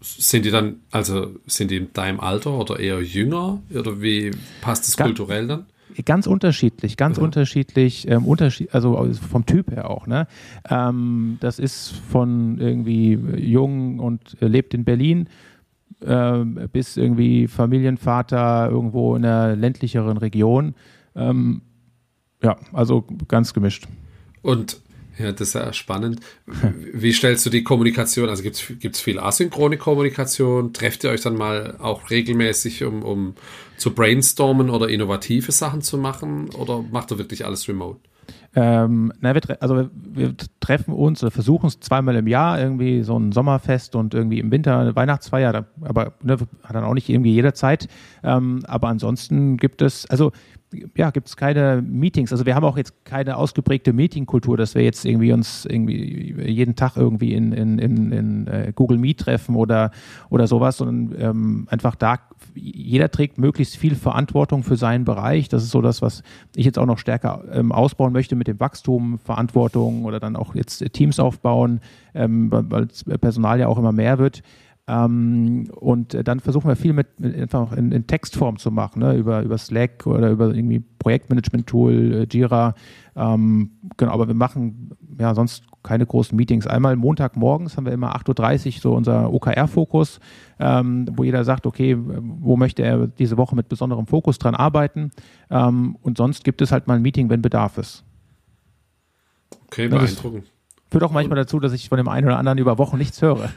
[0.00, 3.60] Sind die dann, also sind die in deinem Alter oder eher jünger?
[3.72, 5.66] Oder wie passt das kulturell dann?
[6.04, 7.24] Ganz unterschiedlich, ganz ja.
[7.24, 10.06] unterschiedlich, ähm, unterschied, also vom Typ her auch.
[10.06, 10.26] Ne?
[10.68, 15.28] Ähm, das ist von irgendwie jung und äh, lebt in Berlin
[16.00, 20.74] äh, bis irgendwie Familienvater irgendwo in einer ländlicheren Region.
[21.14, 21.62] Ähm,
[22.42, 23.86] ja, also ganz gemischt.
[24.42, 24.80] Und
[25.18, 26.20] ja, das ist ja spannend.
[26.94, 28.30] Wie stellst du die Kommunikation?
[28.30, 30.72] Also gibt es viel asynchrone Kommunikation?
[30.72, 33.34] Trefft ihr euch dann mal auch regelmäßig, um, um
[33.76, 36.48] zu brainstormen oder innovative Sachen zu machen?
[36.50, 38.00] Oder macht ihr wirklich alles remote?
[38.54, 43.16] Ähm, na, wir, also wir treffen uns oder versuchen es zweimal im Jahr, irgendwie so
[43.16, 47.32] ein Sommerfest und irgendwie im Winter eine Weihnachtsfeier, aber ne, hat dann auch nicht irgendwie
[47.32, 47.88] jederzeit.
[48.24, 50.32] Ähm, aber ansonsten gibt es, also
[50.96, 52.32] ja, gibt es keine Meetings.
[52.32, 56.76] Also wir haben auch jetzt keine ausgeprägte Meetingkultur, dass wir jetzt irgendwie uns irgendwie jeden
[56.76, 59.90] Tag irgendwie in, in, in, in äh, Google Meet treffen oder,
[60.28, 62.18] oder sowas, sondern ähm, einfach da,
[62.54, 65.48] jeder trägt möglichst viel Verantwortung für seinen Bereich.
[65.48, 66.22] Das ist so das, was
[66.54, 70.54] ich jetzt auch noch stärker ähm, ausbauen möchte mit dem Wachstum, Verantwortung oder dann auch
[70.54, 71.80] jetzt Teams aufbauen,
[72.14, 74.42] ähm, weil Personal ja auch immer mehr wird.
[74.90, 79.14] Ähm, und dann versuchen wir viel mit, mit einfach in, in, Textform zu machen, ne?
[79.14, 82.74] über, über Slack oder über irgendwie Projektmanagement-Tool, äh, Jira.
[83.14, 86.66] Ähm, genau, aber wir machen ja sonst keine großen Meetings.
[86.66, 90.18] Einmal Montagmorgens haben wir immer 8.30 Uhr so unser OKR-Fokus,
[90.58, 95.12] ähm, wo jeder sagt, okay, wo möchte er diese Woche mit besonderem Fokus dran arbeiten.
[95.50, 98.04] Ähm, und sonst gibt es halt mal ein Meeting, wenn Bedarf ist.
[99.68, 100.50] Okay, beeindruckend
[100.90, 103.50] führt auch manchmal dazu, dass ich von dem einen oder anderen über Wochen nichts höre.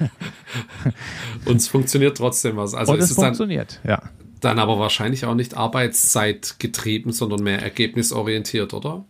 [1.46, 2.74] Und es funktioniert trotzdem was.
[2.74, 4.02] Also Und es, es funktioniert, dann, ja.
[4.39, 9.06] Dann aber wahrscheinlich auch nicht arbeitszeitgetrieben, sondern mehr ergebnisorientiert, oder?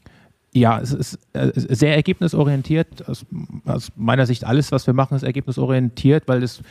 [0.55, 3.09] Ja, es ist äh, sehr ergebnisorientiert.
[3.09, 3.25] Aus,
[3.65, 6.61] aus, meiner Sicht alles, was wir machen, ist ergebnisorientiert, weil es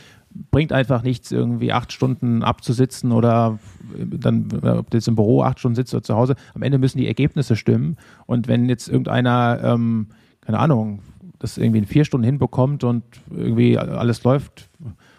[0.51, 3.59] bringt einfach nichts, irgendwie acht Stunden abzusitzen oder
[3.97, 6.35] dann, ob du jetzt im Büro acht Stunden sitzt oder zu Hause.
[6.55, 7.97] Am Ende müssen die Ergebnisse stimmen.
[8.25, 10.07] Und wenn jetzt irgendeiner, ähm,
[10.41, 11.01] keine Ahnung,
[11.43, 14.69] das irgendwie in vier Stunden hinbekommt und irgendwie alles läuft,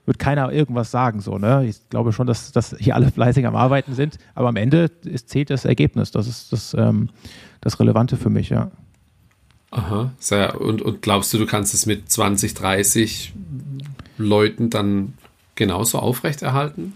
[0.07, 1.21] wird keiner irgendwas sagen.
[1.21, 1.67] So, ne?
[1.67, 5.29] Ich glaube schon, dass, dass hier alle fleißig am Arbeiten sind, aber am Ende ist,
[5.29, 6.13] zählt das Ergebnis.
[6.13, 7.11] Das ist das, ähm,
[7.61, 8.71] das Relevante für mich, ja.
[9.71, 10.59] Aha, sehr.
[10.63, 13.35] Und, und glaubst du, du kannst es mit 20, 30
[14.17, 15.13] Leuten dann
[15.57, 16.95] genauso aufrechterhalten?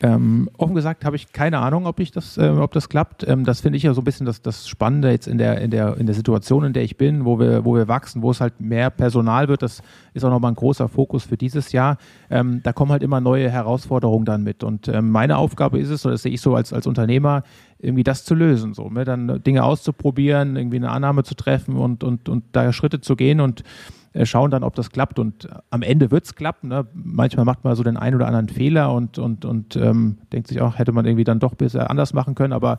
[0.00, 3.26] Ähm, offen gesagt habe ich keine Ahnung, ob ich das, äh, ob das klappt.
[3.26, 5.72] Ähm, das finde ich ja so ein bisschen das, das Spannende jetzt in der, in
[5.72, 8.40] der, in der Situation, in der ich bin, wo wir, wo wir wachsen, wo es
[8.40, 9.62] halt mehr Personal wird.
[9.62, 9.82] Das
[10.14, 11.98] ist auch nochmal ein großer Fokus für dieses Jahr.
[12.30, 14.62] Ähm, da kommen halt immer neue Herausforderungen dann mit.
[14.62, 17.42] Und ähm, meine Aufgabe ist es, oder das sehe ich so als, als Unternehmer,
[17.80, 19.04] irgendwie das zu lösen, so, ne?
[19.04, 23.40] dann Dinge auszuprobieren, irgendwie eine Annahme zu treffen und, und, und da Schritte zu gehen
[23.40, 23.62] und
[24.24, 25.18] schauen dann, ob das klappt.
[25.18, 26.68] Und am Ende wird es klappen.
[26.68, 26.86] Ne?
[26.92, 30.60] Manchmal macht man so den einen oder anderen Fehler und, und, und ähm, denkt sich
[30.60, 32.78] auch, hätte man irgendwie dann doch bisher anders machen können, aber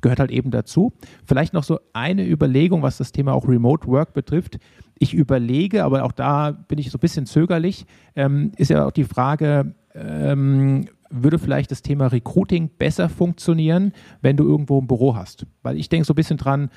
[0.00, 0.92] gehört halt eben dazu.
[1.24, 4.58] Vielleicht noch so eine Überlegung, was das Thema auch Remote Work betrifft.
[4.98, 8.92] Ich überlege, aber auch da bin ich so ein bisschen zögerlich, ähm, ist ja auch
[8.92, 15.16] die Frage, ähm, würde vielleicht das Thema Recruiting besser funktionieren, wenn du irgendwo ein Büro
[15.16, 15.46] hast?
[15.62, 16.70] Weil ich denke so ein bisschen dran,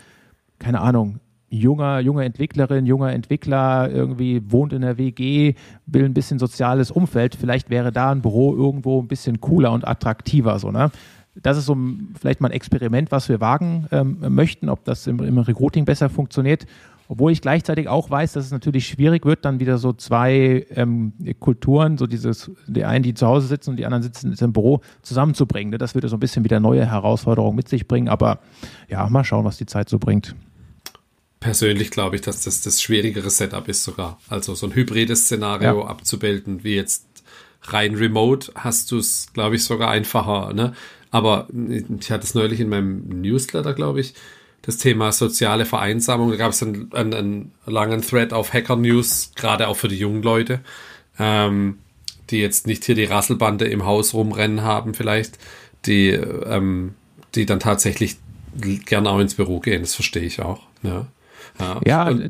[0.59, 1.19] keine Ahnung,
[1.53, 5.53] junger, junge Entwicklerin, junger Entwickler irgendwie wohnt in der WG,
[5.85, 7.35] will ein bisschen soziales Umfeld.
[7.35, 10.91] Vielleicht wäre da ein Büro irgendwo ein bisschen cooler und attraktiver, so, ne?
[11.35, 11.75] Das ist so
[12.19, 16.07] vielleicht mal ein Experiment, was wir wagen ähm, möchten, ob das im, im Recruiting besser
[16.07, 16.67] funktioniert.
[17.07, 21.13] Obwohl ich gleichzeitig auch weiß, dass es natürlich schwierig wird, dann wieder so zwei ähm,
[21.39, 24.81] Kulturen, so dieses, die einen, die zu Hause sitzen und die anderen sitzen im Büro,
[25.01, 25.71] zusammenzubringen.
[25.71, 25.79] Ne?
[25.79, 28.09] Das würde so ein bisschen wieder neue Herausforderungen mit sich bringen.
[28.09, 28.37] Aber
[28.87, 30.35] ja, mal schauen, was die Zeit so bringt
[31.43, 34.19] persönlich glaube ich, dass das das schwierigere Setup ist sogar.
[34.29, 35.87] Also so ein hybrides Szenario ja.
[35.87, 37.05] abzubilden, wie jetzt
[37.63, 40.53] rein remote, hast du es, glaube ich, sogar einfacher.
[40.53, 40.73] Ne?
[41.11, 41.47] Aber
[41.99, 44.13] ich hatte es neulich in meinem Newsletter, glaube ich,
[44.61, 46.31] das Thema soziale Vereinsamung.
[46.31, 49.97] Da gab es einen, einen, einen, langen Thread auf Hacker News, gerade auch für die
[49.97, 50.61] jungen Leute,
[51.19, 51.77] ähm,
[52.29, 55.37] die jetzt nicht hier die Rasselbande im Haus rumrennen haben, vielleicht,
[55.85, 56.95] die, ähm,
[57.35, 58.15] die dann tatsächlich
[58.85, 59.81] gerne auch ins Büro gehen.
[59.81, 60.61] Das verstehe ich auch.
[60.83, 61.07] Ja,
[61.59, 61.81] ja.
[61.85, 62.29] ja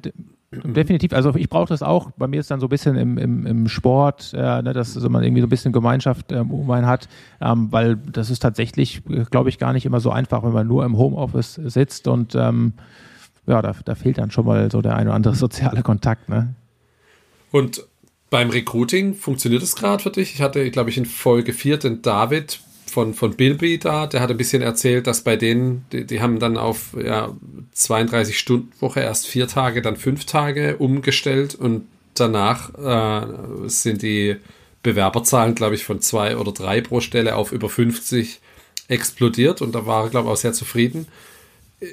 [0.64, 2.12] Definitiv, also ich brauche das auch.
[2.12, 5.10] Bei mir ist dann so ein bisschen im, im, im Sport, äh, ne, dass also
[5.10, 7.08] man irgendwie so ein bisschen Gemeinschaft ähm, um einen hat,
[7.42, 10.86] ähm, weil das ist tatsächlich, glaube ich, gar nicht immer so einfach, wenn man nur
[10.86, 12.74] im Homeoffice sitzt und ähm,
[13.48, 16.30] ja, da, da fehlt dann schon mal so der ein oder andere soziale Kontakt.
[16.30, 16.54] Ne?
[17.52, 17.86] Und
[18.30, 20.36] beim Recruiting funktioniert das gerade für dich?
[20.36, 22.60] Ich hatte, glaube ich, in Folge 4 den David
[22.93, 26.39] von, von Bilby da, der hat ein bisschen erzählt, dass bei denen, die, die haben
[26.39, 27.36] dann auf ja,
[27.73, 34.38] 32 Stunden Woche erst vier Tage, dann fünf Tage umgestellt und danach äh, sind die
[34.84, 38.39] Bewerberzahlen, glaube ich, von zwei oder drei pro Stelle auf über 50
[38.88, 41.08] explodiert und da war er, glaube ich, auch sehr zufrieden.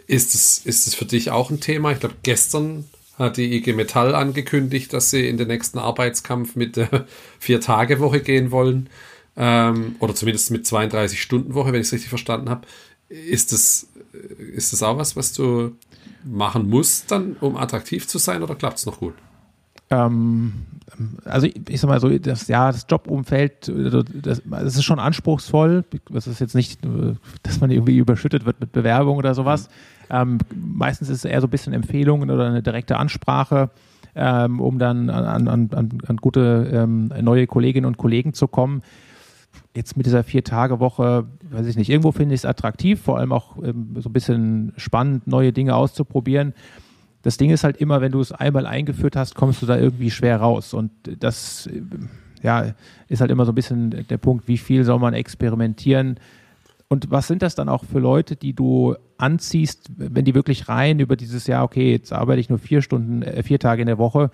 [0.07, 1.93] Ist es, ist es für dich auch ein Thema?
[1.93, 2.85] Ich glaube, gestern
[3.19, 7.07] hat die IG Metall angekündigt, dass sie in den nächsten Arbeitskampf mit der
[7.39, 8.91] Vier-Tage-Woche gehen wollen
[9.43, 12.67] ähm, oder zumindest mit 32 Stunden Woche, wenn ich es richtig verstanden habe.
[13.09, 13.89] Ist das,
[14.39, 15.73] ist das auch was, was du
[16.25, 19.15] machen musst, dann, um attraktiv zu sein, oder klappt es noch gut?
[19.89, 20.53] Ähm,
[21.25, 23.73] also ich, ich, sag mal so, das, ja, das Jobumfeld,
[24.23, 25.85] das, das, ist schon anspruchsvoll.
[26.11, 26.81] Das ist jetzt nicht,
[27.43, 29.71] dass man irgendwie überschüttet wird mit Bewerbung oder sowas.
[30.11, 30.17] Mhm.
[30.17, 33.71] Ähm, meistens ist es eher so ein bisschen Empfehlungen oder eine direkte Ansprache,
[34.15, 38.83] ähm, um dann an, an, an, an gute ähm, neue Kolleginnen und Kollegen zu kommen
[39.75, 43.57] jetzt mit dieser Vier-Tage-Woche, weiß ich nicht, irgendwo finde ich es attraktiv, vor allem auch
[43.63, 46.55] ähm, so ein bisschen spannend, neue Dinge auszuprobieren.
[47.23, 50.11] Das Ding ist halt immer, wenn du es einmal eingeführt hast, kommst du da irgendwie
[50.11, 50.75] schwer raus.
[50.75, 51.83] Und das äh,
[52.43, 52.75] ja,
[53.09, 56.19] ist halt immer so ein bisschen der Punkt, wie viel soll man experimentieren.
[56.89, 60.99] Und was sind das dann auch für Leute, die du anziehst, wenn die wirklich rein
[60.99, 63.99] über dieses Jahr, okay, jetzt arbeite ich nur vier Stunden, äh, vier Tage in der
[63.99, 64.31] Woche,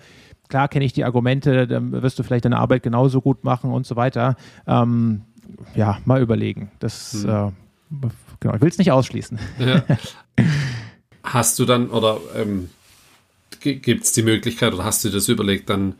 [0.47, 3.85] klar kenne ich die Argumente, dann wirst du vielleicht deine Arbeit genauso gut machen und
[3.85, 4.35] so weiter.
[4.65, 5.21] Ähm,
[5.75, 6.71] ja, mal überlegen.
[6.79, 7.29] Das, hm.
[7.29, 7.51] äh,
[8.39, 9.39] genau, ich will es nicht ausschließen.
[9.59, 9.83] Ja.
[11.23, 12.69] Hast du dann, oder ähm,
[13.59, 15.95] gibt es die Möglichkeit, oder hast du das überlegt, dann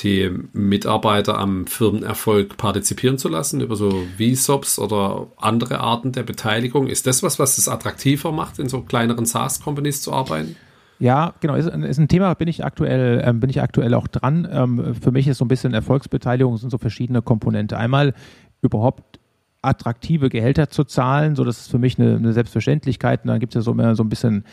[0.00, 6.88] die Mitarbeiter am Firmenerfolg partizipieren zu lassen über so VSOPs oder andere Arten der Beteiligung?
[6.88, 10.56] Ist das was, was es attraktiver macht, in so kleineren SaaS-Companies zu arbeiten?
[10.98, 14.48] Ja, genau, ist, ist ein Thema, bin ich aktuell, ähm, bin ich aktuell auch dran.
[14.50, 17.76] Ähm, für mich ist so ein bisschen Erfolgsbeteiligung sind so verschiedene Komponente.
[17.76, 18.14] Einmal
[18.62, 19.20] überhaupt
[19.62, 23.24] attraktive Gehälter zu zahlen, so das ist für mich eine, eine Selbstverständlichkeit.
[23.24, 24.44] Und dann gibt es ja so mehr so ein bisschen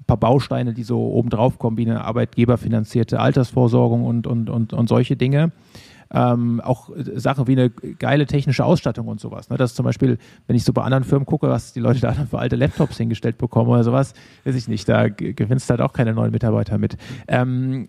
[0.00, 4.88] ein paar Bausteine, die so obendrauf kommen, wie eine arbeitgeberfinanzierte Altersvorsorgung und, und, und, und
[4.88, 5.52] solche Dinge
[6.12, 9.48] ähm, auch Sachen wie eine geile technische Ausstattung und sowas.
[9.50, 9.56] Ne?
[9.56, 12.38] Das zum Beispiel, wenn ich so bei anderen Firmen gucke, was die Leute da für
[12.38, 14.12] alte Laptops hingestellt bekommen oder sowas,
[14.44, 16.96] weiß ich nicht, da gewinnst du halt auch keine neuen Mitarbeiter mit.
[17.28, 17.88] Ähm,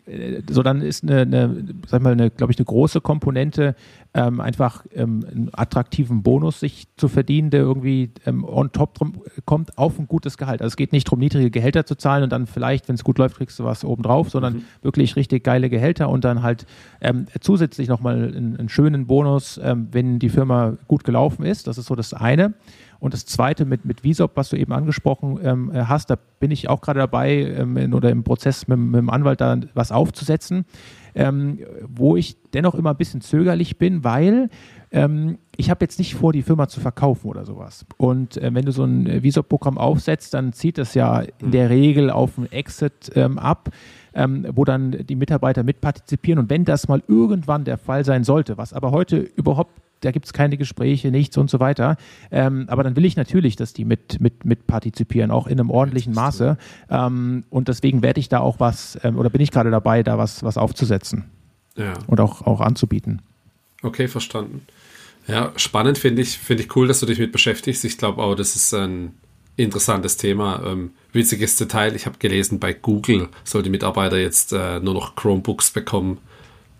[0.49, 3.75] so dann ist eine, eine sag mal, eine, glaube ich, eine große Komponente,
[4.13, 9.23] ähm, einfach ähm, einen attraktiven Bonus sich zu verdienen, der irgendwie ähm, on top drum
[9.45, 10.61] kommt auf ein gutes Gehalt.
[10.61, 13.17] Also es geht nicht darum, niedrige Gehälter zu zahlen und dann vielleicht, wenn es gut
[13.17, 14.63] läuft, kriegst du was obendrauf, sondern mhm.
[14.81, 16.65] wirklich richtig geile Gehälter und dann halt
[17.01, 21.67] ähm, zusätzlich nochmal einen, einen schönen Bonus, ähm, wenn die Firma gut gelaufen ist.
[21.67, 22.53] Das ist so das eine.
[22.99, 26.69] Und das zweite mit, mit Visop, was du eben angesprochen ähm, hast, da bin ich
[26.69, 30.63] auch gerade dabei ähm, in, oder im Prozess mit, mit, dem Anwalt da was aufzusetzen,
[31.13, 34.49] ähm, wo ich dennoch immer ein bisschen zögerlich bin, weil
[34.93, 37.85] ähm, ich habe jetzt nicht vor, die Firma zu verkaufen oder sowas.
[37.97, 42.09] Und äh, wenn du so ein Visop-Programm aufsetzt, dann zieht das ja in der Regel
[42.09, 43.69] auf einen Exit ähm, ab
[44.13, 46.39] ähm, wo dann die Mitarbeiter mitpartizipieren.
[46.39, 50.25] Und wenn das mal irgendwann der Fall sein sollte, was aber heute überhaupt da gibt
[50.25, 51.95] es keine Gespräche, nichts und so weiter.
[52.29, 55.69] Ähm, aber dann will ich natürlich, dass die mit, mit, mit partizipieren, auch in einem
[55.69, 56.57] ordentlichen Maße.
[56.89, 60.17] Ähm, und deswegen werde ich da auch was, ähm, oder bin ich gerade dabei, da
[60.17, 61.31] was, was aufzusetzen.
[61.77, 61.93] Ja.
[62.07, 63.21] Und auch, auch anzubieten.
[63.81, 64.67] Okay, verstanden.
[65.27, 67.85] Ja, spannend finde ich, finde ich cool, dass du dich mit beschäftigst.
[67.85, 69.13] Ich glaube auch, das ist ein
[69.55, 70.61] interessantes Thema.
[70.65, 75.15] Ähm, witziges Detail, ich habe gelesen, bei Google soll die Mitarbeiter jetzt äh, nur noch
[75.15, 76.17] Chromebooks bekommen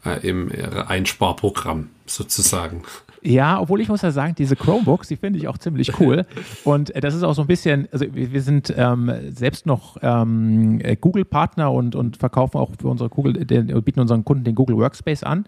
[0.06, 0.52] äh, im
[0.88, 2.84] Einsparprogramm sozusagen.
[3.26, 6.26] Ja, obwohl ich muss ja sagen, diese Chromebooks, die finde ich auch ziemlich cool.
[6.66, 9.96] Und äh, das ist auch so ein bisschen, also wir, wir sind ähm, selbst noch
[10.02, 14.76] ähm, Google-Partner und, und verkaufen auch für unsere Google, den, bieten unseren Kunden den Google
[14.78, 15.46] Workspace an.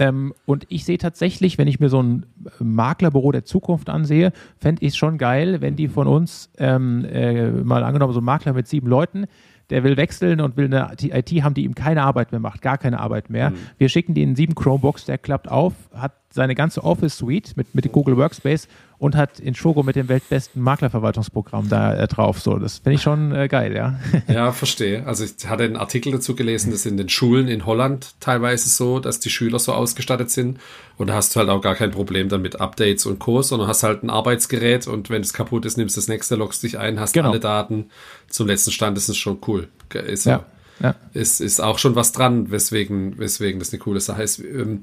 [0.00, 2.24] Ähm, und ich sehe tatsächlich, wenn ich mir so ein
[2.58, 7.50] Maklerbüro der Zukunft ansehe, fände ich es schon geil, wenn die von uns ähm, äh,
[7.50, 9.26] mal angenommen, so ein Makler mit sieben Leuten,
[9.68, 12.78] der will wechseln und will eine IT haben, die ihm keine Arbeit mehr macht, gar
[12.78, 13.50] keine Arbeit mehr.
[13.50, 13.56] Mhm.
[13.76, 17.92] Wir schicken den sieben Chromebooks, der klappt auf, hat seine ganze Office Suite mit, mit
[17.92, 18.68] Google Workspace
[19.00, 22.38] und hat in Shogo mit dem weltbesten Maklerverwaltungsprogramm da äh, drauf.
[22.38, 23.98] So, das finde ich schon äh, geil, ja.
[24.28, 25.06] Ja, verstehe.
[25.06, 29.00] Also ich hatte einen Artikel dazu gelesen, dass in den Schulen in Holland teilweise so,
[29.00, 30.60] dass die Schüler so ausgestattet sind
[30.98, 33.68] und da hast du halt auch gar kein Problem dann mit Updates und Co., sondern
[33.68, 36.78] hast halt ein Arbeitsgerät und wenn es kaputt ist, nimmst du das nächste, loggst dich
[36.78, 37.30] ein, hast genau.
[37.30, 37.86] alle Daten
[38.28, 39.68] zum letzten Stand, das ist schon cool.
[39.94, 40.44] Ist, ja.
[40.78, 40.94] Ja.
[41.14, 44.40] Ist, ist auch schon was dran, weswegen, weswegen das eine coole Sache ist.
[44.40, 44.82] Ähm,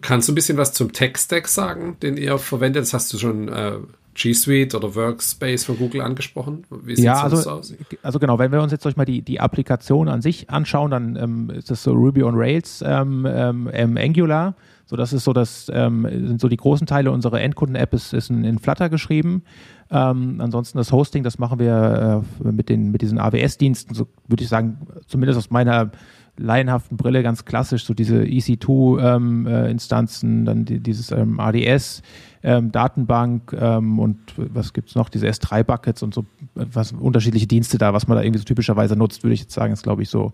[0.00, 2.82] Kannst du ein bisschen was zum Tech-Stack sagen, den ihr verwendet?
[2.82, 3.78] Das hast du schon äh,
[4.14, 6.64] G Suite oder Workspace von Google angesprochen.
[6.70, 7.74] Wie sieht ja, also, das aus?
[8.02, 11.50] Also genau, wenn wir uns jetzt mal die, die Applikation an sich anschauen, dann ähm,
[11.50, 14.56] ist das so Ruby on Rails, ähm, ähm, Angular.
[14.86, 17.12] So, das ist so das ähm, sind so die großen Teile.
[17.12, 19.44] Unsere Endkunden-App ist, ist in, in, Flutter geschrieben.
[19.88, 23.94] Ähm, ansonsten das Hosting, das machen wir äh, mit den mit diesen AWS-Diensten.
[23.94, 25.92] So würde ich sagen, zumindest aus meiner
[26.40, 32.02] laienhaften Brille ganz klassisch, so diese EC2-Instanzen, ähm, äh, dann die, dieses ähm, ADS,
[32.42, 36.24] ähm, Datenbank ähm, und was gibt es noch, diese S3-Buckets und so,
[36.54, 39.72] was unterschiedliche Dienste da, was man da irgendwie so typischerweise nutzt, würde ich jetzt sagen,
[39.72, 40.32] ist glaube ich so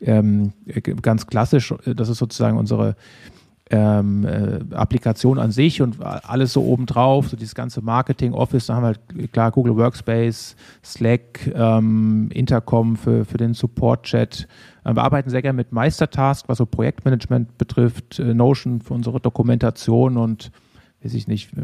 [0.00, 0.52] ähm,
[1.02, 1.74] ganz klassisch.
[1.84, 2.96] Das ist sozusagen unsere
[3.72, 8.74] ähm, äh, Applikation an sich und alles so obendrauf, so dieses ganze Marketing, Office, da
[8.74, 14.46] haben wir halt klar Google Workspace, Slack, ähm, Intercom für, für den Support-Chat.
[14.84, 19.20] Äh, wir arbeiten sehr gerne mit Meistertask, was so Projektmanagement betrifft, äh, Notion für unsere
[19.20, 20.52] Dokumentation und
[21.02, 21.62] weiß ich nicht, äh,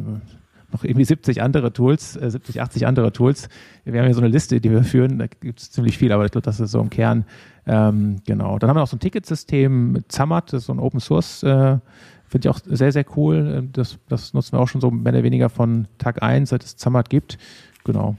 [0.73, 3.49] noch irgendwie 70 andere Tools, äh, 70, 80 andere Tools.
[3.85, 6.25] Wir haben hier so eine Liste, die wir führen, da gibt es ziemlich viel, aber
[6.25, 7.25] ich glaube, das ist so im Kern.
[7.69, 8.59] Ähm, genau.
[8.59, 11.43] Dann haben wir noch so ein Ticketsystem mit Zamat, das ist so ein Open Source,
[11.43, 11.79] äh,
[12.27, 13.63] finde ich auch sehr, sehr cool.
[13.63, 16.65] Äh, das, das nutzen wir auch schon so mehr oder weniger von Tag 1, seit
[16.65, 17.37] es Zamat gibt.
[17.85, 18.17] Genau.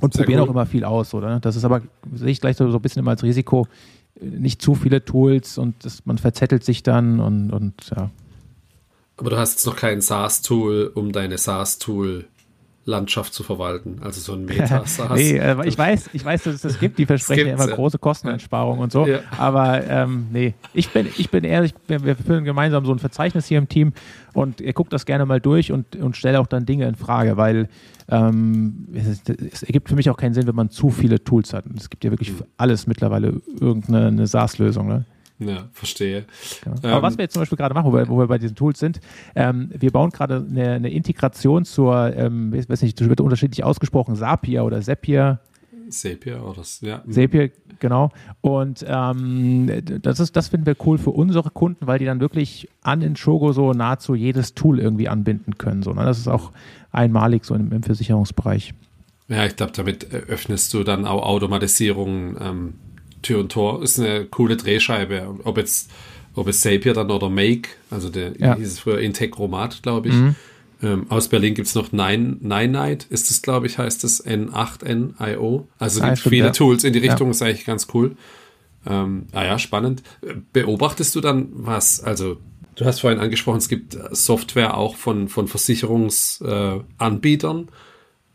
[0.00, 0.48] Und sehr probieren cool.
[0.48, 1.38] auch immer viel aus, oder?
[1.38, 3.68] Das ist aber, sehe ich gleich so, so ein bisschen immer als Risiko,
[4.20, 8.10] nicht zu viele Tools und das, man verzettelt sich dann und, und ja.
[9.16, 12.24] Aber du hast jetzt noch kein SaaS-Tool, um deine SaaS-Tool
[12.84, 15.16] Landschaft zu verwalten, also so ein Meta SaaS.
[15.16, 17.98] nee, äh, ich weiß, ich weiß, dass es das gibt, die versprechen ja immer große
[17.98, 19.20] Kosteneinsparungen und so, ja.
[19.38, 23.58] aber ähm, nee, ich bin, ich bin ehrlich, wir führen gemeinsam so ein Verzeichnis hier
[23.58, 23.92] im Team
[24.32, 27.36] und ihr guckt das gerne mal durch und, und stellt auch dann Dinge in Frage,
[27.36, 27.68] weil
[28.08, 31.64] ähm, es, es, ergibt für mich auch keinen Sinn, wenn man zu viele Tools hat.
[31.76, 34.88] Es gibt ja wirklich für alles mittlerweile irgendeine SaaS-Lösung.
[34.88, 35.06] Ne?
[35.48, 36.24] Ja, verstehe.
[36.64, 36.72] Ja.
[36.72, 38.56] Aber ähm, was wir jetzt zum Beispiel gerade machen, wo wir, wo wir bei diesen
[38.56, 39.00] Tools sind,
[39.34, 43.64] ähm, wir bauen gerade eine, eine, Integration zur, ähm, ich weiß nicht, das wird unterschiedlich
[43.64, 45.40] ausgesprochen, Zapier oder Zapier.
[45.88, 47.02] Zapier oder ja.
[47.08, 48.10] Zapier, genau.
[48.40, 49.70] Und ähm,
[50.02, 53.52] das ist, das finden wir cool für unsere Kunden, weil die dann wirklich an Inshogo
[53.52, 55.82] so nahezu jedes Tool irgendwie anbinden können.
[55.82, 56.04] So, ne?
[56.04, 56.52] Das ist auch
[56.92, 58.74] einmalig so im, im Versicherungsbereich.
[59.28, 62.74] Ja, ich glaube, damit öffnest du dann auch Automatisierungen ähm,
[63.22, 65.34] Tür und Tor ist eine coole Drehscheibe.
[65.44, 65.90] Ob jetzt,
[66.34, 68.54] ob es Zapier dann oder Make, also der ja.
[68.56, 70.14] hieß es früher Integromat, glaube ich.
[70.14, 70.34] Mhm.
[70.82, 74.26] Ähm, aus Berlin gibt es noch Nine, Nine Night, ist es, glaube ich, heißt es
[74.26, 75.66] N8NIO.
[75.78, 76.52] Also ah, gibt viele ja.
[76.52, 77.30] Tools in die Richtung, ja.
[77.30, 78.16] ist eigentlich ganz cool.
[78.84, 80.02] Ähm, ah ja, spannend.
[80.52, 82.02] Beobachtest du dann was?
[82.02, 82.38] Also,
[82.74, 87.60] du hast vorhin angesprochen, es gibt Software auch von, von Versicherungsanbietern.
[87.60, 87.66] Äh,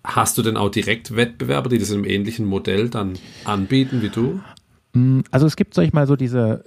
[0.08, 4.39] Hast du denn auch direkt Wettbewerber, die das einem ähnlichen Modell dann anbieten wie du?
[4.97, 6.63] Mm, also es gibt, sag ich mal, so diese,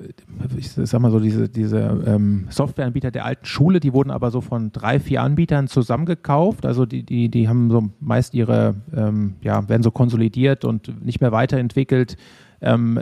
[0.56, 4.40] ich sag mal so, diese, diese ähm, Softwareanbieter der alten Schule, die wurden aber so
[4.40, 6.64] von drei, vier Anbietern zusammengekauft.
[6.66, 11.20] Also die, die, die haben so meist ihre, ähm, ja, werden so konsolidiert und nicht
[11.20, 12.16] mehr weiterentwickelt.
[12.62, 13.00] Ähm,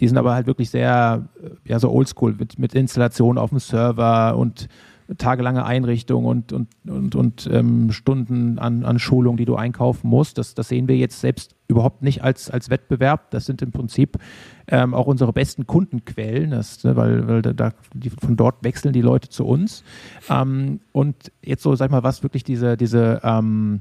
[0.00, 1.28] die sind aber halt wirklich sehr,
[1.64, 4.68] ja, so oldschool mit, mit Installation auf dem Server und
[5.16, 10.36] tagelange Einrichtung und, und, und, und ähm, Stunden an, an Schulung, die du einkaufen musst.
[10.36, 13.30] Das, das sehen wir jetzt selbst überhaupt nicht als, als Wettbewerb.
[13.30, 14.18] Das sind im Prinzip
[14.66, 19.00] ähm, auch unsere besten Kundenquellen, das, ne, weil, weil da, die, von dort wechseln die
[19.00, 19.82] Leute zu uns.
[20.28, 23.80] Ähm, und jetzt so, sag mal, was wirklich diese, diese ähm,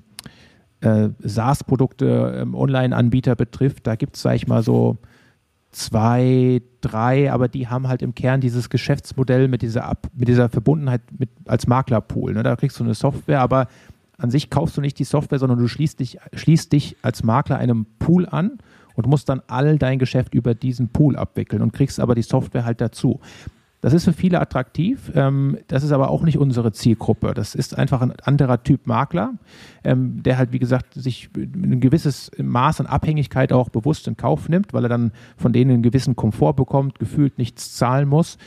[0.80, 4.98] äh, SaaS-Produkte, ähm, Online-Anbieter betrifft, da gibt es, sag ich mal, so
[5.78, 10.50] zwei, drei, aber die haben halt im Kern dieses Geschäftsmodell mit dieser, Ab mit dieser
[10.50, 12.34] Verbundenheit mit, als Maklerpool.
[12.34, 12.44] Ne?
[12.44, 13.68] Da kriegst du eine Software, aber
[14.18, 17.58] an sich kaufst du nicht die Software, sondern du schließt dich, schließt dich als Makler
[17.58, 18.58] einem Pool an
[18.96, 22.66] und musst dann all dein Geschäft über diesen Pool abwickeln und kriegst aber die Software
[22.66, 23.20] halt dazu.
[23.82, 25.12] Das ist für viele attraktiv.
[25.14, 27.34] Ähm, das ist aber auch nicht unsere Zielgruppe.
[27.34, 29.34] Das ist einfach ein anderer Typ Makler,
[29.84, 34.50] ähm, der halt, wie gesagt, sich ein gewisses Maß an Abhängigkeit auch bewusst in Kauf
[34.50, 38.38] nimmt, weil er dann von denen einen gewissen Komfort bekommt, gefühlt nichts zahlen muss.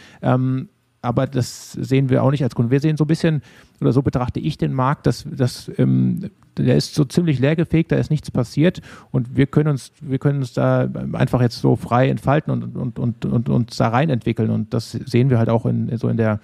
[1.02, 2.70] Aber das sehen wir auch nicht als Kunden.
[2.70, 3.42] Wir sehen so ein bisschen,
[3.80, 7.96] oder so betrachte ich den Markt, dass, dass ähm, der ist so ziemlich leergefegt, da
[7.96, 12.10] ist nichts passiert und wir können uns, wir können uns da einfach jetzt so frei
[12.10, 14.50] entfalten und, und, und, und, uns da rein entwickeln.
[14.50, 16.40] Und das sehen wir halt auch in, so in der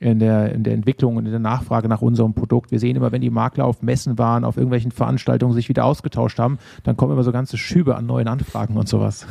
[0.00, 2.70] in der, in der Entwicklung und in der Nachfrage nach unserem Produkt.
[2.70, 6.38] Wir sehen immer, wenn die Makler auf Messen waren, auf irgendwelchen Veranstaltungen sich wieder ausgetauscht
[6.38, 9.26] haben, dann kommen immer so ganze Schübe an neuen Anfragen und sowas.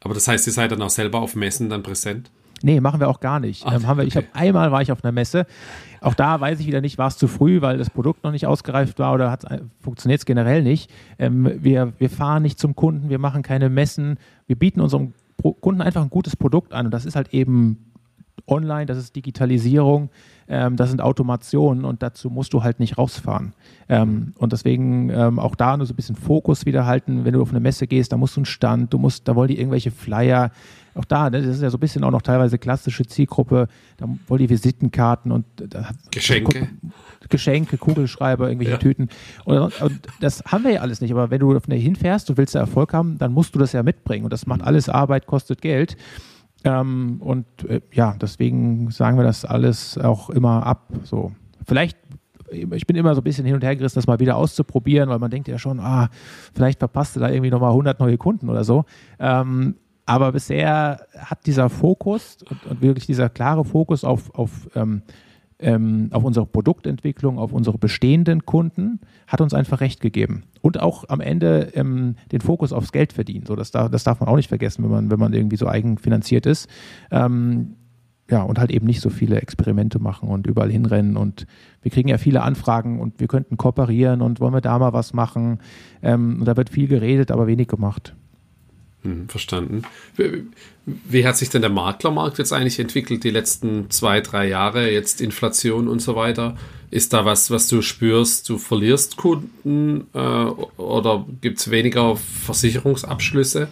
[0.00, 2.30] Aber das heißt, ihr seid dann auch selber auf Messen dann präsent?
[2.64, 3.64] Nee, machen wir auch gar nicht.
[3.66, 4.08] Ach, ähm, haben wir, okay.
[4.08, 5.46] Ich habe einmal war ich auf einer Messe.
[6.00, 8.46] Auch da weiß ich wieder nicht, war es zu früh, weil das Produkt noch nicht
[8.46, 9.38] ausgereift war oder
[9.80, 10.90] funktioniert es generell nicht.
[11.18, 14.18] Ähm, wir, wir fahren nicht zum Kunden, wir machen keine Messen.
[14.46, 15.12] Wir bieten unserem
[15.60, 17.92] Kunden einfach ein gutes Produkt an und das ist halt eben
[18.46, 20.10] online, das ist Digitalisierung,
[20.48, 23.52] ähm, das sind Automationen und dazu musst du halt nicht rausfahren.
[23.88, 27.42] Ähm, und deswegen ähm, auch da nur so ein bisschen Fokus wieder halten, wenn du
[27.42, 29.90] auf eine Messe gehst, da musst du einen Stand, du musst, da wollen die irgendwelche
[29.90, 30.50] Flyer,
[30.94, 34.06] auch da, ne, das ist ja so ein bisschen auch noch teilweise klassische Zielgruppe, da
[34.26, 36.68] wollen die Visitenkarten und da, Geschenke.
[37.28, 38.78] Geschenke, Kugelschreiber, irgendwelche ja.
[38.78, 39.08] Tüten.
[39.44, 41.12] Und, und, das haben wir ja alles nicht.
[41.12, 43.72] Aber wenn du auf eine hinfährst, du willst da Erfolg haben, dann musst du das
[43.72, 44.24] ja mitbringen.
[44.24, 45.96] Und das macht alles Arbeit, kostet Geld.
[46.64, 50.92] Ähm, und äh, ja, deswegen sagen wir das alles auch immer ab.
[51.04, 51.32] So,
[51.66, 51.96] vielleicht
[52.52, 55.18] ich bin immer so ein bisschen hin und her gerissen, das mal wieder auszuprobieren, weil
[55.18, 56.10] man denkt ja schon, ah,
[56.54, 58.84] vielleicht verpasst du da irgendwie nochmal 100 neue Kunden oder so.
[59.18, 59.76] Ähm,
[60.06, 65.02] aber bisher hat dieser Fokus und, und, wirklich dieser klare Fokus auf, auf ähm,
[65.62, 70.42] ähm, auf unsere Produktentwicklung, auf unsere bestehenden Kunden, hat uns einfach recht gegeben.
[70.60, 73.46] Und auch am Ende ähm, den Fokus aufs Geld verdienen.
[73.46, 75.68] So, das, darf, das darf man auch nicht vergessen, wenn man, wenn man irgendwie so
[75.68, 76.68] eigenfinanziert ist.
[77.10, 77.76] Ähm,
[78.30, 81.16] ja, und halt eben nicht so viele Experimente machen und überall hinrennen.
[81.16, 81.46] Und
[81.82, 85.12] wir kriegen ja viele Anfragen und wir könnten kooperieren und wollen wir da mal was
[85.12, 85.58] machen.
[86.02, 88.14] Ähm, und da wird viel geredet, aber wenig gemacht.
[89.02, 89.82] Hm, verstanden.
[90.16, 90.44] Wie,
[90.84, 94.90] wie, hat sich denn der Maklermarkt jetzt eigentlich entwickelt die letzten zwei, drei Jahre?
[94.90, 96.56] Jetzt Inflation und so weiter.
[96.90, 103.68] Ist da was, was du spürst, du verlierst Kunden äh, oder gibt es weniger Versicherungsabschlüsse?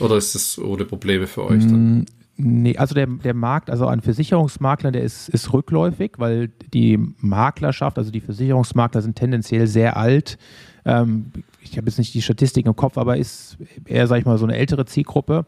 [0.00, 1.70] Oder ist das ohne Probleme für euch dann?
[1.70, 2.06] Hm,
[2.36, 7.96] nee, also der, der Markt, also an Versicherungsmaklern, der ist, ist rückläufig, weil die Maklerschaft,
[7.96, 10.36] also die Versicherungsmakler sind tendenziell sehr alt.
[10.86, 14.38] Ähm, ich habe jetzt nicht die Statistik im Kopf, aber ist eher, sag ich mal,
[14.38, 15.44] so eine ältere Zielgruppe,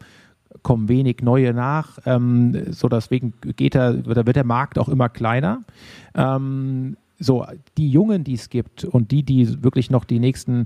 [0.63, 5.07] kommen wenig neue nach, ähm, so deswegen geht er, da wird der Markt auch immer
[5.09, 5.63] kleiner.
[6.15, 7.45] Ähm, so,
[7.77, 10.65] die Jungen, die es gibt und die, die wirklich noch die nächsten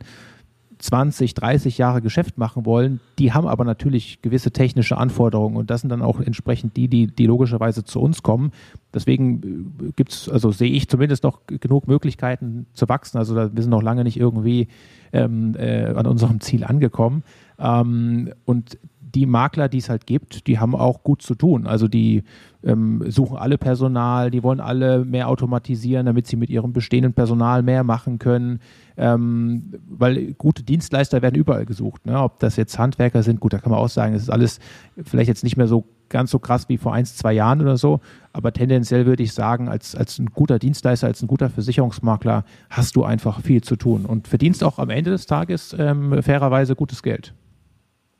[0.83, 5.79] 20, 30 Jahre Geschäft machen wollen, die haben aber natürlich gewisse technische Anforderungen und das
[5.79, 8.51] sind dann auch entsprechend die, die, die logischerweise zu uns kommen.
[8.93, 13.17] Deswegen äh, gibt es, also sehe ich zumindest noch genug Möglichkeiten zu wachsen.
[13.17, 14.67] Also wir sind noch lange nicht irgendwie
[15.13, 17.23] ähm, äh, an unserem Ziel angekommen.
[17.59, 18.77] Ähm, und
[19.15, 21.67] die Makler, die es halt gibt, die haben auch gut zu tun.
[21.67, 22.23] Also die
[22.63, 27.61] ähm, suchen alle Personal, die wollen alle mehr automatisieren, damit sie mit ihrem bestehenden Personal
[27.61, 28.59] mehr machen können.
[28.97, 32.05] Ähm, weil gute Dienstleister werden überall gesucht.
[32.05, 32.19] Ne?
[32.19, 34.59] Ob das jetzt Handwerker sind, gut, da kann man auch sagen, es ist alles
[35.03, 37.99] vielleicht jetzt nicht mehr so ganz so krass wie vor ein, zwei Jahren oder so.
[38.33, 42.95] Aber tendenziell würde ich sagen, als, als ein guter Dienstleister, als ein guter Versicherungsmakler hast
[42.95, 47.03] du einfach viel zu tun und verdienst auch am Ende des Tages ähm, fairerweise gutes
[47.03, 47.33] Geld.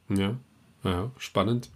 [0.10, 0.36] Ja,
[0.84, 1.70] ja spannend.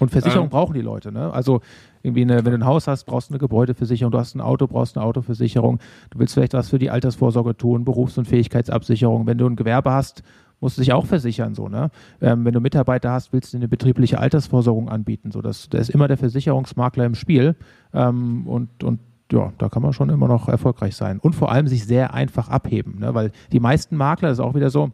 [0.00, 1.12] Und Versicherung ähm, brauchen die Leute.
[1.12, 1.32] Ne?
[1.32, 1.60] Also
[2.02, 4.66] irgendwie eine, wenn du ein Haus hast, brauchst du eine Gebäudeversicherung, du hast ein Auto,
[4.66, 5.78] brauchst eine Autoversicherung,
[6.10, 9.26] du willst vielleicht was für die Altersvorsorge tun, Berufs- und Fähigkeitsabsicherung.
[9.26, 10.22] Wenn du ein Gewerbe hast,
[10.60, 11.54] musst du dich auch versichern.
[11.54, 11.90] So, ne?
[12.20, 15.30] Ähm, wenn du Mitarbeiter hast, willst du eine betriebliche Altersvorsorgung anbieten.
[15.30, 17.56] So, das, da ist immer der Versicherungsmakler im Spiel.
[17.92, 19.00] Ähm, und, und
[19.32, 21.18] ja, da kann man schon immer noch erfolgreich sein.
[21.18, 23.14] Und vor allem sich sehr einfach abheben, ne?
[23.14, 24.90] weil die meisten Makler, das ist auch wieder so,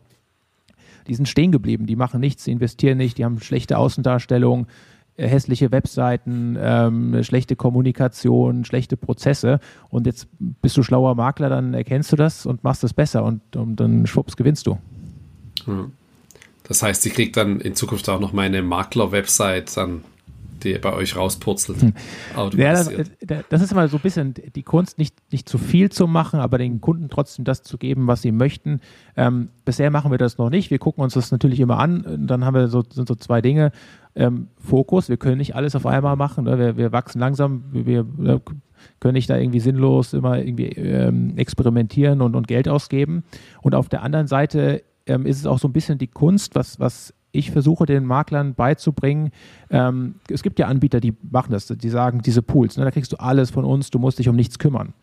[1.07, 4.67] die sind stehen geblieben, die machen nichts, die investieren nicht, die haben schlechte Außendarstellung,
[5.17, 9.61] äh, hässliche Webseiten, ähm, schlechte Kommunikation, schlechte Prozesse.
[9.89, 13.57] Und jetzt bist du schlauer Makler, dann erkennst du das und machst es besser und,
[13.57, 14.79] und dann schwupps gewinnst du.
[16.65, 20.03] Das heißt, sie kriegt dann in Zukunft auch noch meine Makler-Website dann
[20.67, 21.81] die bei euch rauspurzelt.
[21.83, 21.95] Hm.
[22.57, 22.91] Ja, das,
[23.49, 26.59] das, ist immer so ein bisschen die Kunst, nicht, nicht zu viel zu machen, aber
[26.59, 28.81] den Kunden trotzdem das zu geben, was sie möchten.
[29.17, 30.71] Ähm, bisher machen wir das noch nicht.
[30.71, 32.27] Wir gucken uns das natürlich immer an.
[32.27, 33.73] Dann haben wir so, sind so zwei Dinge.
[34.15, 36.45] Ähm, Fokus, wir können nicht alles auf einmal machen.
[36.45, 36.59] Ne?
[36.59, 38.41] Wir, wir, wachsen langsam, wir, wir
[39.01, 43.25] können nicht da irgendwie sinnlos immer irgendwie ähm, experimentieren und, und Geld ausgeben.
[43.63, 46.81] Und auf der anderen Seite ähm, ist es auch so ein bisschen die Kunst, was,
[46.81, 49.31] was ich versuche den Maklern beizubringen.
[49.71, 53.13] Ähm, es gibt ja Anbieter, die machen das, die sagen, diese Pools, ne, da kriegst
[53.13, 54.95] du alles von uns, du musst dich um nichts kümmern.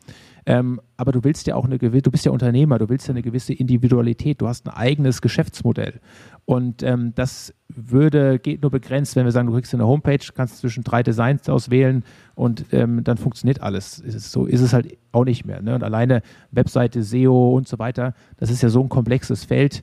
[0.46, 3.14] Ähm, aber du willst ja auch eine gewisse, du bist ja Unternehmer, du willst ja
[3.14, 6.02] eine gewisse Individualität, du hast ein eigenes Geschäftsmodell.
[6.46, 10.58] Und ähm, das würde, geht nur begrenzt, wenn wir sagen, du kriegst eine Homepage, kannst
[10.58, 12.04] zwischen drei Designs auswählen
[12.36, 13.96] und ähm, dann funktioniert alles.
[13.96, 15.62] So ist es halt auch nicht mehr.
[15.62, 15.76] Ne?
[15.76, 16.22] Und alleine
[16.52, 19.82] Webseite, SEO und so weiter, das ist ja so ein komplexes Feld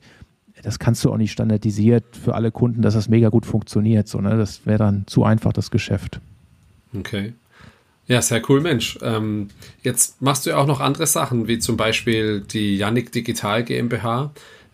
[0.63, 4.07] das kannst du auch nicht standardisiert für alle Kunden, dass das mega gut funktioniert.
[4.07, 4.37] So, ne?
[4.37, 6.19] Das wäre dann zu einfach, das Geschäft.
[6.97, 7.33] Okay.
[8.07, 8.97] Ja, sehr cool, Mensch.
[9.01, 9.49] Ähm,
[9.83, 14.31] jetzt machst du ja auch noch andere Sachen, wie zum Beispiel die Yannick Digital GmbH.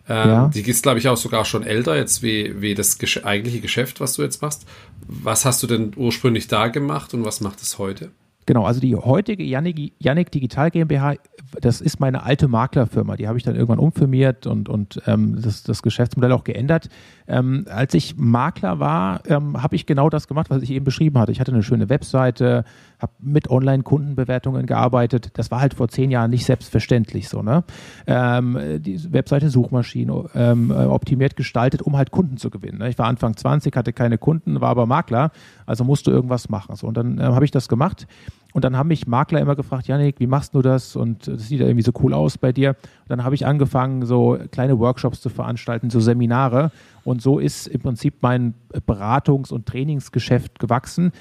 [0.08, 0.48] Ähm, ja.
[0.48, 4.00] Die ist, glaube ich, auch sogar schon älter, jetzt wie, wie das Gesch eigentliche Geschäft,
[4.00, 4.66] was du jetzt machst.
[5.06, 8.10] Was hast du denn ursprünglich da gemacht und was macht es heute?
[8.48, 11.16] Genau, also die heutige Yannick, Digital GmbH,
[11.60, 13.16] das ist meine alte Maklerfirma.
[13.16, 16.88] Die habe ich dann irgendwann umfirmiert und, und ähm, das, das Geschäftsmodell auch geändert.
[17.26, 21.18] Ähm, als ich Makler war, ähm, habe ich genau das gemacht, was ich eben beschrieben
[21.18, 21.30] hatte.
[21.30, 22.64] Ich hatte eine schöne Webseite,
[22.98, 25.28] habe mit Online-Kundenbewertungen gearbeitet.
[25.34, 27.42] Das war halt vor zehn Jahren nicht selbstverständlich so.
[27.42, 27.64] Ne?
[28.06, 32.78] Ähm, die Webseite Suchmaschine ähm, optimiert gestaltet, um halt Kunden zu gewinnen.
[32.78, 32.88] Ne?
[32.88, 35.32] Ich war Anfang 20, hatte keine Kunden, war aber Makler,
[35.66, 36.76] also musste irgendwas machen.
[36.76, 36.86] So.
[36.86, 38.06] Und dann äh, habe ich das gemacht.
[38.54, 40.96] Und dann haben mich Makler immer gefragt, Janik, wie machst du das?
[40.96, 42.70] Und das sieht ja irgendwie so cool aus bei dir.
[42.70, 46.70] Und dann habe ich angefangen, so kleine Workshops zu veranstalten, so Seminare.
[47.04, 48.54] Und so ist im Prinzip mein
[48.86, 51.12] Beratungs- und Trainingsgeschäft gewachsen.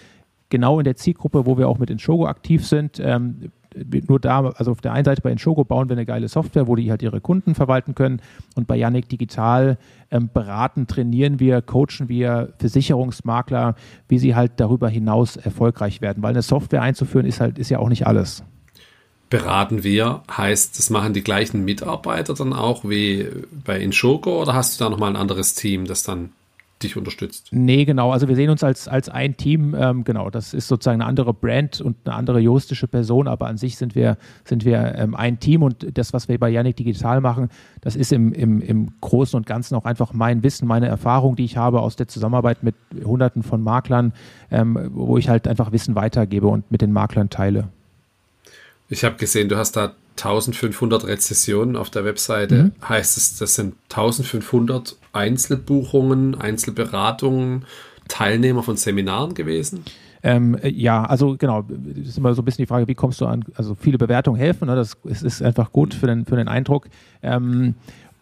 [0.50, 3.00] Genau in der Zielgruppe, wo wir auch mit Inshogo aktiv sind.
[3.04, 3.52] Ähm,
[4.08, 6.76] nur da, also auf der einen Seite bei Inshogo bauen wir eine geile Software, wo
[6.76, 8.22] die halt ihre Kunden verwalten können.
[8.56, 9.78] Und bei Yannick Digital
[10.12, 13.76] ähm, beraten, trainieren wir, coachen wir Versicherungsmakler,
[14.08, 16.24] wie sie halt darüber hinaus erfolgreich werden.
[16.24, 18.44] Weil eine Software einzuführen ist halt, ist ja auch nicht alles.
[19.30, 23.28] Beraten wir, heißt, das machen die gleichen Mitarbeiter dann auch wie
[23.66, 26.30] bei Inshogo oder hast du da nochmal ein anderes Team, das dann
[26.84, 27.50] dich unterstützt.
[27.52, 28.12] Nee, genau.
[28.12, 29.76] Also wir sehen uns als, als ein Team.
[29.78, 33.58] Ähm, genau, das ist sozusagen eine andere Brand und eine andere juristische Person, aber an
[33.58, 37.22] sich sind wir, sind wir ähm, ein Team und das, was wir bei Yannick Digital
[37.22, 37.50] machen,
[37.82, 41.46] das ist im, im, im Großen und Ganzen auch einfach mein Wissen, meine Erfahrung, die
[41.46, 44.14] ich habe aus der Zusammenarbeit mit Hunderten von Maklern,
[44.52, 47.70] ähm, wo ich halt einfach Wissen weitergebe und mit den Maklern teile.
[48.90, 52.56] Ich habe gesehen, du hast da 1500 Rezessionen auf der Webseite.
[52.56, 52.72] Mhm.
[52.88, 57.66] Heißt es, das sind 1500 Einzelbuchungen, Einzelberatungen,
[58.08, 59.84] Teilnehmer von Seminaren gewesen?
[60.24, 63.26] Ähm, ja, also genau, das ist immer so ein bisschen die Frage, wie kommst du
[63.28, 64.76] an, also viele Bewertungen helfen, ne?
[64.76, 66.88] das ist, ist einfach gut für den, für den Eindruck.
[67.22, 67.76] Ähm,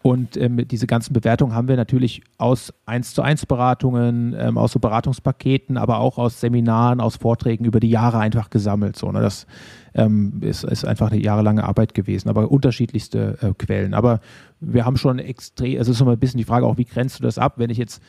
[0.06, 4.70] und ähm, diese ganzen Bewertungen haben wir natürlich aus 1 zu 1 Beratungen, ähm, aus
[4.70, 8.94] so Beratungspaketen, aber auch aus Seminaren, aus Vorträgen über die Jahre einfach gesammelt.
[8.94, 9.20] So, ne?
[9.20, 9.48] Das
[9.94, 13.94] ähm, ist, ist einfach eine jahrelange Arbeit gewesen, aber unterschiedlichste äh, Quellen.
[13.94, 14.20] Aber
[14.60, 17.18] wir haben schon extrem, also es ist immer ein bisschen die Frage auch, wie grenzt
[17.18, 18.00] du das ab, wenn ich jetzt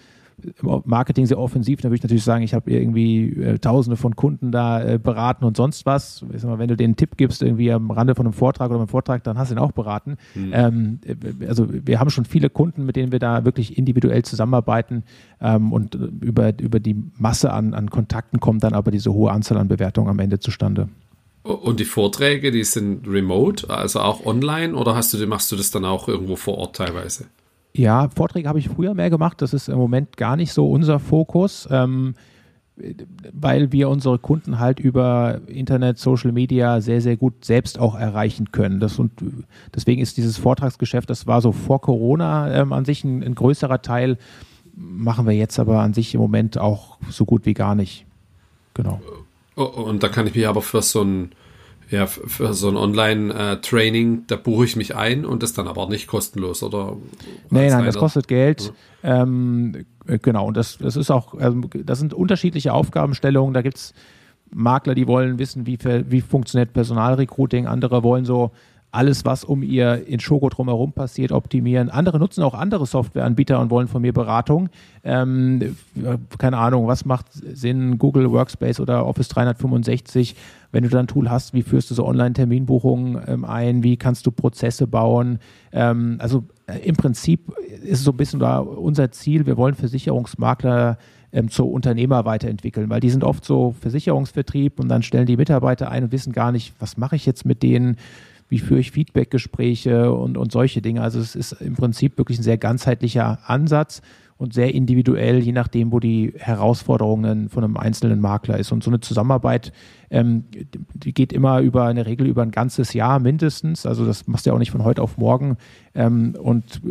[0.61, 4.51] Marketing sehr offensiv, dann würde ich natürlich sagen, ich habe irgendwie äh, tausende von Kunden
[4.51, 6.23] da äh, beraten und sonst was.
[6.33, 8.69] Ich sag mal, wenn du denen einen Tipp gibst, irgendwie am Rande von einem Vortrag
[8.69, 10.17] oder einem Vortrag, dann hast du ihn auch beraten.
[10.35, 10.51] Mhm.
[10.53, 15.03] Ähm, äh, also wir haben schon viele Kunden, mit denen wir da wirklich individuell zusammenarbeiten
[15.41, 19.57] ähm, und über, über die Masse an, an Kontakten kommt dann aber diese hohe Anzahl
[19.57, 20.87] an Bewertungen am Ende zustande.
[21.41, 25.71] Und die Vorträge, die sind remote, also auch online, oder hast du, machst du das
[25.71, 27.25] dann auch irgendwo vor Ort teilweise?
[27.77, 29.41] Ja, Vorträge habe ich früher mehr gemacht.
[29.41, 32.15] Das ist im Moment gar nicht so unser Fokus, ähm,
[33.31, 38.51] weil wir unsere Kunden halt über Internet, Social Media sehr, sehr gut selbst auch erreichen
[38.51, 38.79] können.
[38.79, 39.11] Das und
[39.75, 43.81] deswegen ist dieses Vortragsgeschäft, das war so vor Corona ähm, an sich ein, ein größerer
[43.83, 44.17] Teil,
[44.75, 48.05] machen wir jetzt aber an sich im Moment auch so gut wie gar nicht.
[48.73, 49.01] Genau.
[49.55, 51.31] Oh, und da kann ich mich aber für so ein,
[51.89, 56.07] ja, für so ein Online-Training, da buche ich mich ein und das dann aber nicht
[56.07, 56.97] kostenlos, oder?
[57.49, 58.73] Nein, nein, das kostet Geld.
[59.03, 59.23] Ja.
[59.23, 63.53] Ähm, äh, genau, und das, das ist auch, also das sind unterschiedliche Aufgabenstellungen.
[63.53, 63.93] Da gibt es
[64.53, 68.51] Makler, die wollen wissen, wie, wie funktioniert Personalrecruiting, andere wollen so
[68.91, 71.89] alles, was um ihr in Shogo drumherum passiert, optimieren.
[71.89, 74.69] Andere nutzen auch andere Softwareanbieter und wollen von mir Beratung.
[75.03, 75.75] Ähm,
[76.37, 80.35] keine Ahnung, was macht Sinn, Google Workspace oder Office 365?
[80.71, 83.83] Wenn du dann ein Tool hast, wie führst du so Online-Terminbuchungen ähm, ein?
[83.83, 85.39] Wie kannst du Prozesse bauen?
[85.71, 87.51] Ähm, also äh, im Prinzip
[87.83, 89.45] ist es so ein bisschen da unser Ziel.
[89.45, 90.97] Wir wollen Versicherungsmakler
[91.31, 95.89] ähm, zu Unternehmer weiterentwickeln, weil die sind oft so Versicherungsvertrieb und dann stellen die Mitarbeiter
[95.91, 97.97] ein und wissen gar nicht, was mache ich jetzt mit denen?
[98.49, 101.01] wie führe ich Feedbackgespräche und, und solche Dinge.
[101.01, 104.01] Also es ist im Prinzip wirklich ein sehr ganzheitlicher Ansatz
[104.37, 108.71] und sehr individuell, je nachdem, wo die Herausforderungen von einem einzelnen Makler ist.
[108.71, 109.73] Und so eine Zusammenarbeit,
[110.11, 110.45] ähm,
[110.93, 113.85] die geht immer über eine Regel über ein ganzes Jahr mindestens.
[113.85, 115.57] Also das machst du ja auch nicht von heute auf morgen
[115.95, 116.81] ähm, und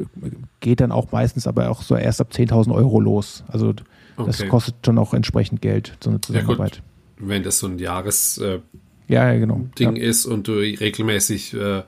[0.61, 3.45] geht dann auch meistens aber auch so erst ab 10.000 Euro los.
[3.47, 3.73] Also
[4.17, 4.49] das okay.
[4.49, 6.83] kostet schon auch entsprechend Geld, so eine Zusammenarbeit.
[7.21, 8.59] Ja, Wenn das so ein Jahres äh,
[9.09, 9.61] ja, genau.
[9.79, 11.83] Ding ist und du regelmäßig äh,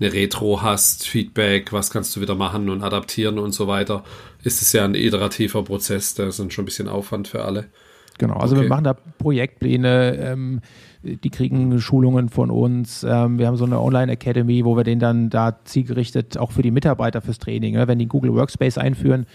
[0.00, 4.04] eine Retro hast, Feedback, was kannst du wieder machen und adaptieren und so weiter,
[4.44, 7.66] ist es ja ein iterativer Prozess, da ist dann schon ein bisschen Aufwand für alle.
[8.18, 8.64] Genau, also okay.
[8.64, 10.60] wir machen da Projektpläne, ähm,
[11.02, 13.04] die kriegen Schulungen von uns.
[13.08, 16.72] Ähm, wir haben so eine Online-Academy, wo wir den dann da zielgerichtet auch für die
[16.72, 17.86] Mitarbeiter fürs Training, ne?
[17.86, 19.26] wenn die Google Workspace einführen,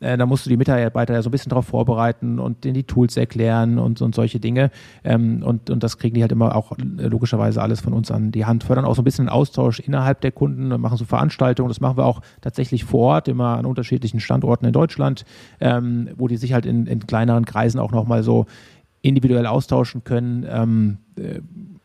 [0.00, 2.84] Äh, da musst du die Mitarbeiter ja so ein bisschen darauf vorbereiten und denen die
[2.84, 4.70] Tools erklären und, und solche Dinge.
[5.04, 8.32] Ähm, und, und das kriegen die halt immer auch äh, logischerweise alles von uns an
[8.32, 8.64] die Hand.
[8.64, 11.68] Fördern auch so ein bisschen den Austausch innerhalb der Kunden, machen so Veranstaltungen.
[11.68, 15.24] Das machen wir auch tatsächlich vor Ort, immer an unterschiedlichen Standorten in Deutschland,
[15.60, 18.46] ähm, wo die sich halt in, in kleineren Kreisen auch nochmal so
[19.02, 21.40] individuell austauschen können, ähm, äh,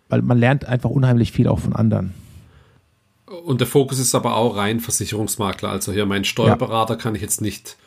[0.09, 2.13] weil man lernt einfach unheimlich viel auch von anderen.
[3.45, 5.70] Und der Fokus ist aber auch rein Versicherungsmakler.
[5.70, 6.99] Also hier mein Steuerberater ja.
[6.99, 7.78] kann ich jetzt nicht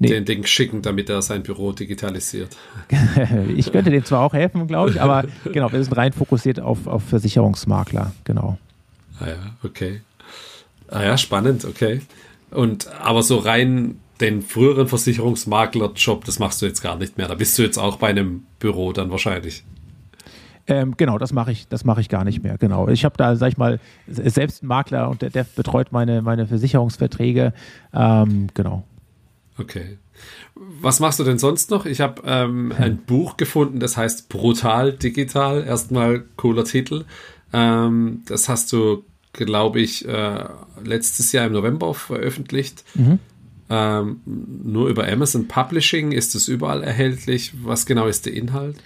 [0.00, 0.08] nee.
[0.08, 2.56] den Ding schicken, damit er sein Büro digitalisiert.
[3.56, 6.86] ich könnte dem zwar auch helfen, glaube ich, aber genau, wir sind rein fokussiert auf,
[6.86, 8.58] auf Versicherungsmakler, genau.
[9.20, 10.00] Ah ja, okay.
[10.88, 12.00] Ah ja, spannend, okay.
[12.50, 17.28] Und aber so rein den früheren Versicherungsmakler-Job, das machst du jetzt gar nicht mehr.
[17.28, 19.64] Da bist du jetzt auch bei einem Büro dann wahrscheinlich.
[20.66, 22.58] Ähm, genau, das mache ich, das mache ich gar nicht mehr.
[22.58, 22.88] Genau.
[22.88, 26.46] Ich habe da, sag ich mal, selbst einen Makler und der, der betreut meine, meine
[26.46, 27.52] Versicherungsverträge.
[27.94, 28.84] Ähm, genau.
[29.60, 29.98] Okay.
[30.54, 31.86] Was machst du denn sonst noch?
[31.86, 35.64] Ich habe ähm, ein Buch gefunden, das heißt Brutal Digital.
[35.64, 37.04] Erstmal cooler Titel.
[37.52, 40.44] Ähm, das hast du, glaube ich, äh,
[40.82, 42.84] letztes Jahr im November veröffentlicht.
[42.94, 43.18] Mhm.
[43.68, 47.52] Ähm, nur über Amazon Publishing ist es überall erhältlich.
[47.62, 48.76] Was genau ist der Inhalt?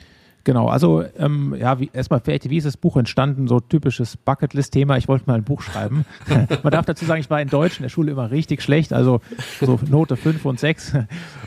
[0.44, 3.48] Genau, also ähm, ja, wie, erstmal vielleicht, wie ist das Buch entstanden?
[3.48, 4.98] So typisches Bucketlist-Thema.
[4.98, 6.04] Ich wollte mal ein Buch schreiben.
[6.62, 9.20] Man darf dazu sagen, ich war in Deutsch in der Schule immer richtig schlecht, also
[9.58, 10.96] so Note 5 und 6.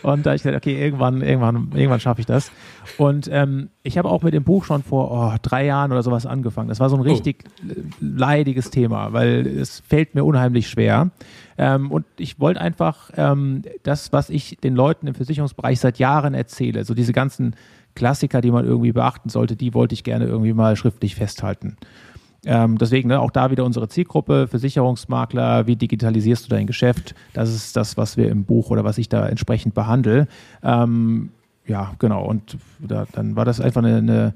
[0.01, 2.51] Und da ich dachte, okay, irgendwann, irgendwann, irgendwann schaffe ich das.
[2.97, 6.25] Und ähm, ich habe auch mit dem Buch schon vor oh, drei Jahren oder sowas
[6.25, 6.69] angefangen.
[6.69, 7.03] Das war so ein oh.
[7.03, 7.73] richtig oh.
[8.01, 11.11] leidiges Thema, weil es fällt mir unheimlich schwer.
[11.59, 16.33] Ähm, und ich wollte einfach ähm, das, was ich den Leuten im Versicherungsbereich seit Jahren
[16.33, 17.55] erzähle, so diese ganzen
[17.97, 21.77] Klassiker, die man irgendwie beachten sollte, die wollte ich gerne irgendwie mal schriftlich festhalten.
[22.45, 27.15] Ähm, deswegen ne, auch da wieder unsere Zielgruppe, Versicherungsmakler, wie digitalisierst du dein Geschäft?
[27.33, 30.27] Das ist das, was wir im Buch oder was ich da entsprechend behandle.
[30.63, 31.31] Ähm,
[31.65, 32.23] ja, genau.
[32.23, 34.33] Und da, dann war das einfach eine, eine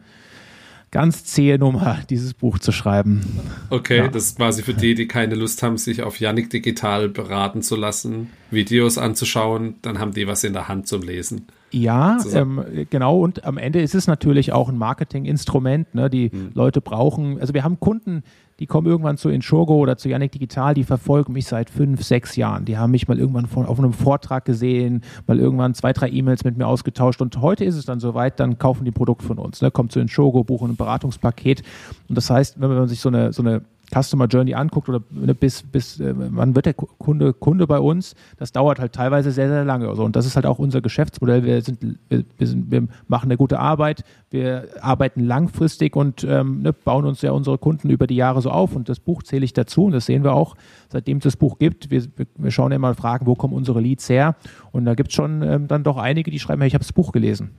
[0.90, 3.22] ganz zähe Nummer, dieses Buch zu schreiben.
[3.70, 4.08] Okay, ja.
[4.08, 7.78] das ist quasi für die, die keine Lust haben, sich auf Yannick Digital beraten zu
[7.78, 11.48] lassen, Videos anzuschauen, dann haben die was in der Hand zum Lesen.
[11.72, 13.20] Ja, ähm, genau.
[13.20, 15.94] Und am Ende ist es natürlich auch ein Marketinginstrument.
[15.96, 16.10] Ne?
[16.10, 16.52] Die hm.
[16.54, 18.24] Leute brauchen, also wir haben Kunden,
[18.60, 22.36] die kommen irgendwann zu Insurgo oder zu Yannick Digital, die verfolgen mich seit fünf, sechs
[22.36, 22.66] Jahren.
[22.66, 26.44] Die haben mich mal irgendwann von, auf einem Vortrag gesehen, mal irgendwann zwei, drei E-Mails
[26.44, 29.40] mit mir ausgetauscht und heute ist es dann soweit, dann kaufen die ein Produkt von
[29.40, 29.62] uns.
[29.62, 29.72] Ne?
[29.72, 31.64] Kommt zu Insurgo, buchen ein Beratungspaket.
[32.08, 33.64] Und das heißt, wenn man sich so eine, so eine
[33.94, 38.16] Customer Journey anguckt oder ne, bis, bis äh, wann wird der Kunde Kunde bei uns,
[38.38, 39.88] das dauert halt teilweise sehr, sehr lange.
[39.88, 41.44] Also, und das ist halt auch unser Geschäftsmodell.
[41.44, 46.62] Wir, sind, wir, wir, sind, wir machen eine gute Arbeit, wir arbeiten langfristig und ähm,
[46.62, 48.76] ne, bauen uns ja unsere Kunden über die Jahre so auf.
[48.76, 50.56] Und das Buch zähle ich dazu und das sehen wir auch,
[50.90, 51.92] seitdem es das Buch gibt.
[51.92, 52.04] Wir,
[52.38, 54.36] wir schauen ja mal Fragen, wo kommen unsere Leads her?
[54.72, 56.94] Und da gibt es schon ähm, dann doch einige, die schreiben, hey, ich habe das
[56.94, 57.52] Buch gelesen.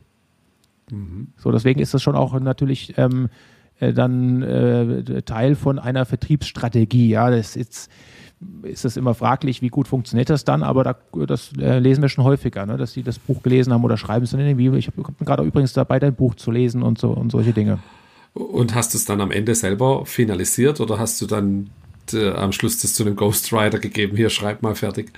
[0.90, 1.28] Mhm.
[1.36, 3.28] So, deswegen ist das schon auch natürlich ähm,
[3.82, 7.08] äh, dann äh, Teil von einer Vertriebsstrategie.
[7.08, 7.90] Ja, das ist
[8.62, 12.08] ist das immer fraglich, wie gut funktioniert das dann, aber da, das äh, lesen wir
[12.08, 12.76] schon häufiger, ne?
[12.76, 14.74] dass sie das Buch gelesen haben oder schreiben es in den Video.
[14.74, 17.78] Ich bin gerade übrigens dabei, dein Buch zu lesen und so und solche Dinge.
[18.34, 21.70] Und hast du es dann am Ende selber finalisiert oder hast du dann
[22.14, 25.12] am Schluss das zu einem Ghostwriter gegeben, hier schreib mal fertig.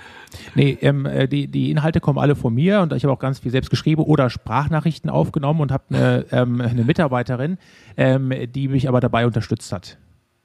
[0.53, 3.39] Nee, ähm, äh, die, die Inhalte kommen alle von mir und ich habe auch ganz
[3.39, 7.57] viel selbst geschrieben oder Sprachnachrichten aufgenommen und habe eine, ähm, eine Mitarbeiterin,
[7.97, 9.97] ähm, die mich aber dabei unterstützt hat.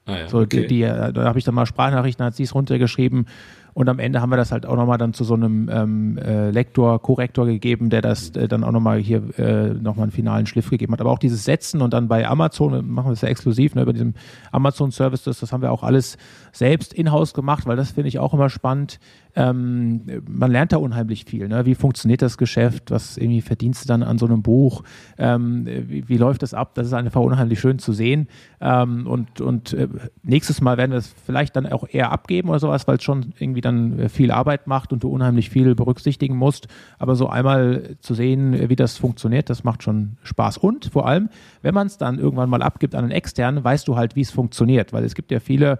[0.05, 0.61] Ah ja, so, okay.
[0.61, 3.27] die, die, äh, da habe ich dann mal Sprachnachrichten, hat sie es runtergeschrieben
[3.73, 6.51] und am Ende haben wir das halt auch nochmal dann zu so einem ähm, äh,
[6.51, 10.69] Lektor, Korrektor gegeben, der das äh, dann auch nochmal hier äh, nochmal einen finalen Schliff
[10.69, 11.01] gegeben hat.
[11.01, 13.93] Aber auch dieses Setzen und dann bei Amazon, machen wir es ja exklusiv, ne, über
[13.93, 14.13] diesem
[14.51, 16.17] Amazon-Service, das, das haben wir auch alles
[16.51, 18.99] selbst in-house gemacht, weil das finde ich auch immer spannend
[19.35, 21.47] ähm, man lernt da unheimlich viel.
[21.47, 21.65] Ne?
[21.65, 22.91] Wie funktioniert das Geschäft?
[22.91, 24.83] Was irgendwie verdienst du dann an so einem Buch?
[25.17, 26.75] Ähm, wie, wie, läuft das ab?
[26.75, 28.27] Das ist einfach unheimlich schön zu sehen.
[28.59, 29.87] Ähm, und und äh,
[30.23, 33.33] nächstes Mal werden wir es vielleicht dann auch eher abgeben oder sowas, weil es schon
[33.39, 36.67] irgendwie dann äh, viel Arbeit macht und du unheimlich viel berücksichtigen musst.
[36.99, 40.57] Aber so einmal zu sehen, wie das funktioniert, das macht schon Spaß.
[40.57, 41.29] Und vor allem,
[41.61, 44.31] wenn man es dann irgendwann mal abgibt an einen externen, weißt du halt, wie es
[44.31, 44.93] funktioniert.
[44.93, 45.77] Weil es gibt ja viele äh,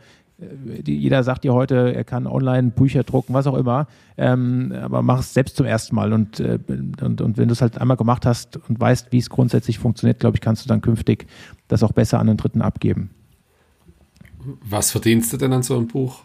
[0.85, 3.87] jeder sagt dir heute, er kann online Bücher drucken, was auch immer,
[4.17, 7.61] ähm, aber mach es selbst zum ersten Mal und, äh, und, und wenn du es
[7.61, 10.81] halt einmal gemacht hast und weißt, wie es grundsätzlich funktioniert, glaube ich, kannst du dann
[10.81, 11.27] künftig
[11.67, 13.11] das auch besser an den Dritten abgeben.
[14.63, 16.23] Was verdienst du denn an so einem Buch?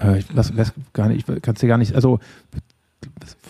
[0.00, 0.26] Äh, ich
[0.92, 2.20] gar nicht, ich kann es dir gar nicht, also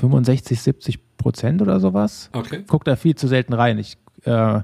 [0.00, 2.30] 65, 70 Prozent oder sowas.
[2.32, 2.62] Okay.
[2.66, 3.78] Guck da viel zu selten rein.
[3.78, 4.60] Ich äh,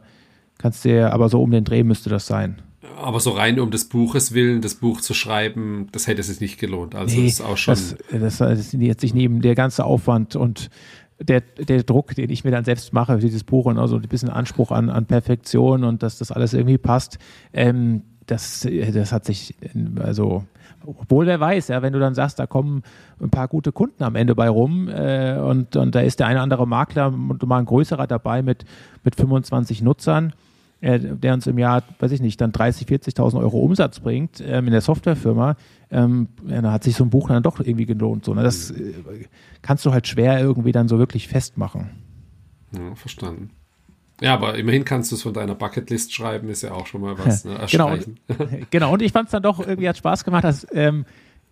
[0.59, 2.63] kannst dir, aber so um den Dreh müsste das sein.
[2.97, 6.41] Aber so rein um des Buches willen, das Buch zu schreiben, das hätte es sich
[6.41, 6.95] nicht gelohnt.
[6.95, 7.75] Also nee, das ist auch schon.
[7.75, 10.71] Das, das, das jetzt sich neben der ganze Aufwand und
[11.21, 14.31] der, der Druck, den ich mir dann selbst mache, dieses Buch und also ein bisschen
[14.31, 17.19] Anspruch an, an Perfektion und dass das alles irgendwie passt,
[17.53, 19.55] ähm, das, das hat sich,
[20.01, 20.45] also,
[20.85, 22.83] obwohl wer weiß, ja, wenn du dann sagst, da kommen
[23.21, 26.37] ein paar gute Kunden am Ende bei rum äh, und, und da ist der eine
[26.37, 28.65] oder andere Makler und mal ein größerer dabei mit,
[29.03, 30.33] mit 25 Nutzern,
[30.85, 34.67] äh, der uns im Jahr, weiß ich nicht, dann 30, 40.000 Euro Umsatz bringt ähm,
[34.67, 35.57] in der Softwarefirma,
[35.91, 38.25] ähm, ja, dann hat sich so ein Buch dann doch irgendwie gelohnt.
[38.25, 38.43] So, ne?
[38.43, 38.93] Das äh,
[39.63, 41.91] kannst du halt schwer irgendwie dann so wirklich festmachen.
[42.73, 43.51] Ja, verstanden.
[44.21, 47.19] Ja, aber immerhin kannst du es von deiner Bucketlist schreiben, ist ja auch schon mal
[47.19, 47.45] was.
[47.45, 47.59] Ne?
[47.71, 48.07] genau, und,
[48.71, 51.07] genau, und ich fand es dann doch irgendwie hat Spaß gemacht, dass ähm,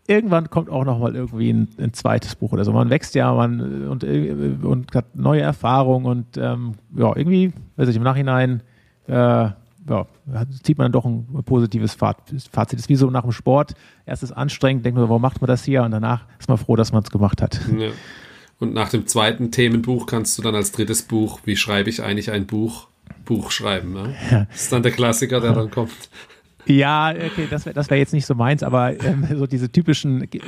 [0.07, 2.73] irgendwann kommt auch noch mal irgendwie ein, ein, zweites Buch oder so.
[2.73, 7.97] Man wächst ja man, und, und hat neue Erfahrungen und ähm, ja, irgendwie, weiß ich,
[7.97, 8.63] im Nachhinein
[9.07, 9.51] äh,
[9.89, 10.07] ja,
[10.63, 12.45] zieht man dann doch ein positives Fazit.
[12.53, 13.75] Das ist wie so nach dem Sport.
[14.07, 15.83] Erst ist anstrengend, denkt man, warum macht man das hier?
[15.83, 17.61] Und danach ist man froh, dass man es gemacht hat.
[17.79, 17.89] Ja.
[18.61, 22.31] Und nach dem zweiten Themenbuch kannst du dann als drittes Buch, wie schreibe ich eigentlich
[22.31, 22.87] ein Buch,
[23.25, 23.93] Buch schreiben.
[23.93, 24.15] Ne?
[24.31, 24.45] Ja.
[24.45, 25.91] Das ist dann der Klassiker, der dann kommt.
[26.65, 30.23] Ja, okay, das wäre das wär jetzt nicht so meins, aber ähm, so diese typischen,
[30.23, 30.41] äh,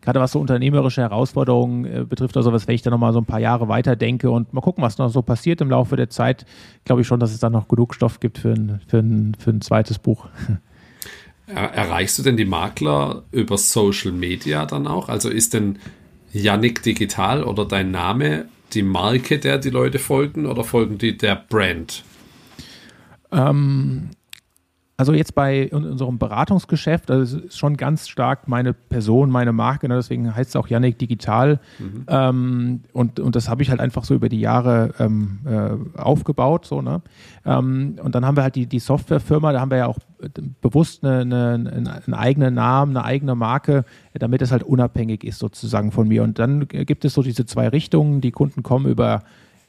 [0.00, 3.24] gerade was so unternehmerische Herausforderungen äh, betrifft oder sowas, wenn ich dann nochmal so ein
[3.24, 6.44] paar Jahre weiter denke und mal gucken, was noch so passiert im Laufe der Zeit,
[6.84, 9.50] glaube ich schon, dass es dann noch genug Stoff gibt für ein, für ein, für
[9.50, 10.26] ein zweites Buch.
[11.46, 15.08] Erreichst du denn die Makler über Social Media dann auch?
[15.08, 15.78] Also ist denn
[16.32, 21.36] Yannick Digital oder dein Name die Marke, der die Leute folgen oder folgen die der
[21.36, 22.04] Brand?
[23.32, 24.10] Ähm,
[24.98, 29.94] also jetzt bei unserem Beratungsgeschäft, das ist schon ganz stark meine Person, meine Marke, ne?
[29.94, 31.60] deswegen heißt es auch Yannick Digital.
[31.78, 32.04] Mhm.
[32.08, 36.66] Ähm, und, und das habe ich halt einfach so über die Jahre ähm, äh, aufgebaut.
[36.66, 37.00] So, ne?
[37.46, 40.00] Ähm, und dann haben wir halt die, die Softwarefirma, da haben wir ja auch
[40.60, 41.72] bewusst eine, eine,
[42.04, 43.84] einen eigenen Namen, eine eigene Marke,
[44.14, 46.24] damit es halt unabhängig ist sozusagen von mir.
[46.24, 49.22] Und dann gibt es so diese zwei Richtungen, die Kunden kommen über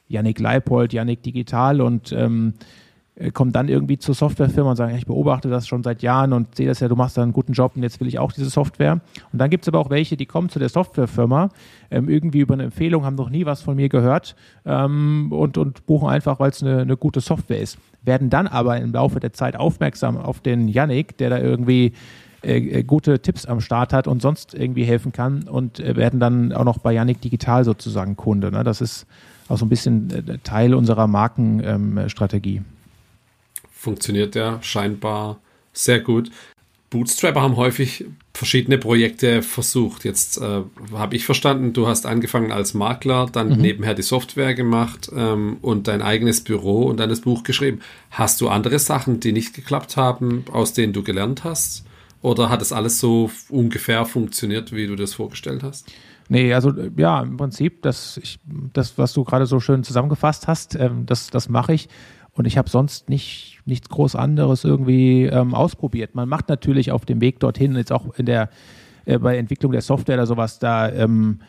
[0.08, 2.89] Yannick Leipold, Yannick Digital und ähm, äh,
[3.32, 6.66] kommen dann irgendwie zur Softwarefirma und sagen, ich beobachte das schon seit Jahren und sehe
[6.66, 9.00] das ja, du machst da einen guten Job und jetzt will ich auch diese Software.
[9.32, 11.50] Und dann gibt es aber auch welche, die kommen zu der Softwarefirma,
[11.90, 15.84] ähm, irgendwie über eine Empfehlung, haben noch nie was von mir gehört ähm, und, und
[15.86, 17.78] buchen einfach, weil es eine, eine gute Software ist.
[18.02, 21.92] Werden dann aber im Laufe der Zeit aufmerksam auf den Yannick, der da irgendwie
[22.42, 26.20] äh, äh gute Tipps am Start hat und sonst irgendwie helfen kann und äh, werden
[26.20, 28.50] dann auch noch bei Yannick Digital sozusagen Kunde.
[28.50, 28.64] Ne?
[28.64, 29.06] Das ist
[29.48, 32.56] auch so ein bisschen äh, Teil unserer Markenstrategie.
[32.56, 32.64] Ähm,
[33.80, 35.40] funktioniert ja scheinbar
[35.72, 36.30] sehr gut.
[36.90, 38.04] Bootstrapper haben häufig
[38.34, 40.04] verschiedene Projekte versucht.
[40.04, 40.62] Jetzt äh,
[40.92, 43.56] habe ich verstanden, du hast angefangen als Makler, dann mhm.
[43.56, 47.80] nebenher die Software gemacht ähm, und dein eigenes Büro und dann das Buch geschrieben.
[48.10, 51.84] Hast du andere Sachen, die nicht geklappt haben, aus denen du gelernt hast?
[52.22, 55.90] Oder hat es alles so ungefähr funktioniert, wie du das vorgestellt hast?
[56.28, 58.38] Nee, also ja, im Prinzip, das, ich,
[58.72, 61.88] das was du gerade so schön zusammengefasst hast, ähm, das, das mache ich.
[62.32, 66.14] Und ich habe sonst nicht, nichts groß anderes irgendwie ähm, ausprobiert.
[66.14, 68.50] Man macht natürlich auf dem Weg dorthin, jetzt auch in der,
[69.04, 71.40] äh, bei Entwicklung der Software oder sowas, da, ähm,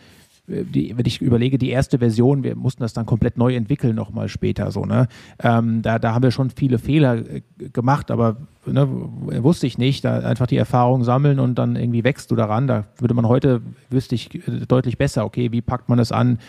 [0.48, 4.28] die, wenn ich überlege, die erste Version, wir mussten das dann komplett neu entwickeln nochmal
[4.28, 5.08] später so, ne?
[5.42, 10.04] Ähm, da, da haben wir schon viele Fehler äh, gemacht, aber ne, wusste ich nicht,
[10.04, 12.68] da einfach die Erfahrung sammeln und dann irgendwie wächst du daran.
[12.68, 16.40] Da würde man heute, wüsste ich äh, deutlich besser, okay, wie packt man es an,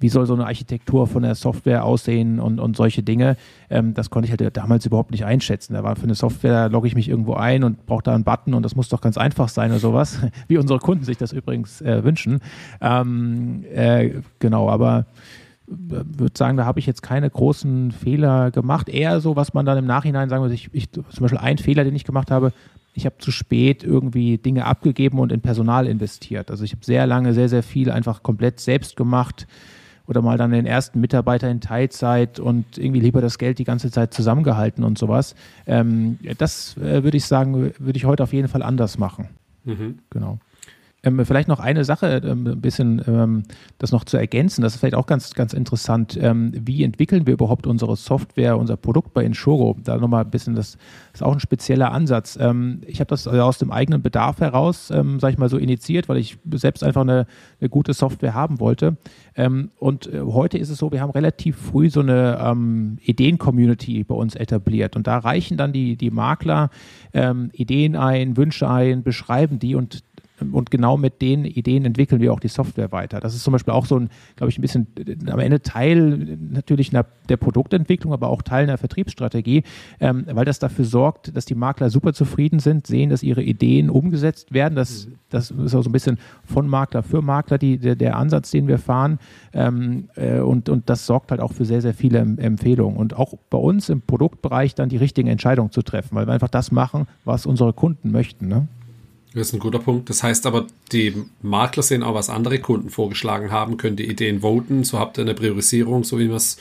[0.00, 3.36] wie soll so eine Architektur von der Software aussehen und, und solche Dinge.
[3.68, 5.74] Ähm, das konnte ich halt damals überhaupt nicht einschätzen.
[5.74, 8.54] Da war für eine Software, logge ich mich irgendwo ein und brauche da einen Button
[8.54, 11.82] und das muss doch ganz einfach sein oder sowas, wie unsere Kunden sich das übrigens
[11.82, 12.40] äh, wünschen.
[12.80, 15.04] Ähm, äh, genau, aber
[15.68, 18.88] äh, würde sagen, da habe ich jetzt keine großen Fehler gemacht.
[18.88, 21.84] Eher so, was man dann im Nachhinein sagen würde, ich, ich, zum Beispiel ein Fehler,
[21.84, 22.52] den ich gemacht habe,
[22.94, 26.50] ich habe zu spät irgendwie Dinge abgegeben und in Personal investiert.
[26.50, 29.46] Also ich habe sehr lange, sehr, sehr viel einfach komplett selbst gemacht
[30.10, 33.92] oder mal dann den ersten Mitarbeiter in Teilzeit und irgendwie lieber das Geld die ganze
[33.92, 35.36] Zeit zusammengehalten und sowas.
[35.68, 39.28] Ähm, das äh, würde ich sagen, würde ich heute auf jeden Fall anders machen.
[39.64, 40.00] Mhm.
[40.10, 40.40] Genau.
[41.02, 43.42] Ähm, vielleicht noch eine Sache, ähm, ein bisschen ähm,
[43.78, 44.60] das noch zu ergänzen.
[44.60, 46.18] Das ist vielleicht auch ganz, ganz interessant.
[46.20, 49.78] Ähm, wie entwickeln wir überhaupt unsere Software, unser Produkt bei Inshuro?
[49.82, 50.76] Da nochmal ein bisschen, das
[51.14, 52.38] ist auch ein spezieller Ansatz.
[52.38, 56.08] Ähm, ich habe das aus dem eigenen Bedarf heraus, ähm, sage ich mal so, initiiert,
[56.10, 57.26] weil ich selbst einfach eine,
[57.60, 58.98] eine gute Software haben wollte.
[59.36, 62.20] Ähm, und äh, heute ist es so, wir haben relativ früh so eine
[63.00, 64.96] Ideen-Community bei uns etabliert.
[64.96, 66.70] Und da reichen dann die, die Makler
[67.12, 70.02] Ideen ein, Wünsche ein, beschreiben die und
[70.52, 73.20] und genau mit den Ideen entwickeln wir auch die Software weiter.
[73.20, 74.86] Das ist zum Beispiel auch so ein, glaube ich, ein bisschen
[75.26, 79.62] am Ende Teil natürlich der Produktentwicklung, aber auch Teil einer Vertriebsstrategie,
[80.00, 83.90] ähm, weil das dafür sorgt, dass die Makler super zufrieden sind, sehen, dass ihre Ideen
[83.90, 84.74] umgesetzt werden.
[84.74, 88.50] Das, das ist auch so ein bisschen von Makler für Makler die, der, der Ansatz,
[88.50, 89.18] den wir fahren.
[89.52, 92.96] Ähm, äh, und, und das sorgt halt auch für sehr, sehr viele Empfehlungen.
[92.96, 96.48] Und auch bei uns im Produktbereich dann die richtigen Entscheidungen zu treffen, weil wir einfach
[96.48, 98.48] das machen, was unsere Kunden möchten.
[98.48, 98.68] Ne?
[99.32, 100.10] Das ist ein guter Punkt.
[100.10, 104.40] Das heißt aber, die Makler sehen auch, was andere Kunden vorgeschlagen haben, können die Ideen
[104.40, 106.58] voten, so habt ihr eine Priorisierung, so wie man es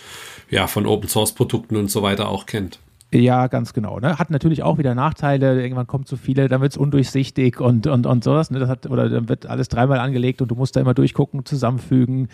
[0.49, 2.79] ja von Open Source Produkten und so weiter auch kennt.
[3.11, 3.99] Ja, ganz genau.
[3.99, 4.19] Ne?
[4.19, 5.59] Hat natürlich auch wieder Nachteile.
[5.59, 8.51] Irgendwann kommt zu viele, dann wird es undurchsichtig und, und, und sowas.
[8.51, 8.59] Ne?
[8.59, 12.29] Das hat, oder dann wird alles dreimal angelegt und du musst da immer durchgucken, zusammenfügen.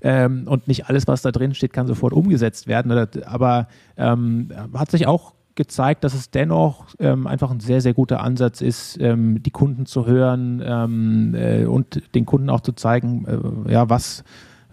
[0.00, 2.90] Ähm, und nicht alles, was da drin steht, kann sofort umgesetzt werden.
[3.26, 3.68] Aber
[3.98, 8.60] ähm, hat sich auch gezeigt, dass es dennoch ähm, einfach ein sehr, sehr guter Ansatz
[8.60, 13.72] ist, ähm, die Kunden zu hören ähm, äh, und den Kunden auch zu zeigen, äh,
[13.72, 14.24] ja, was,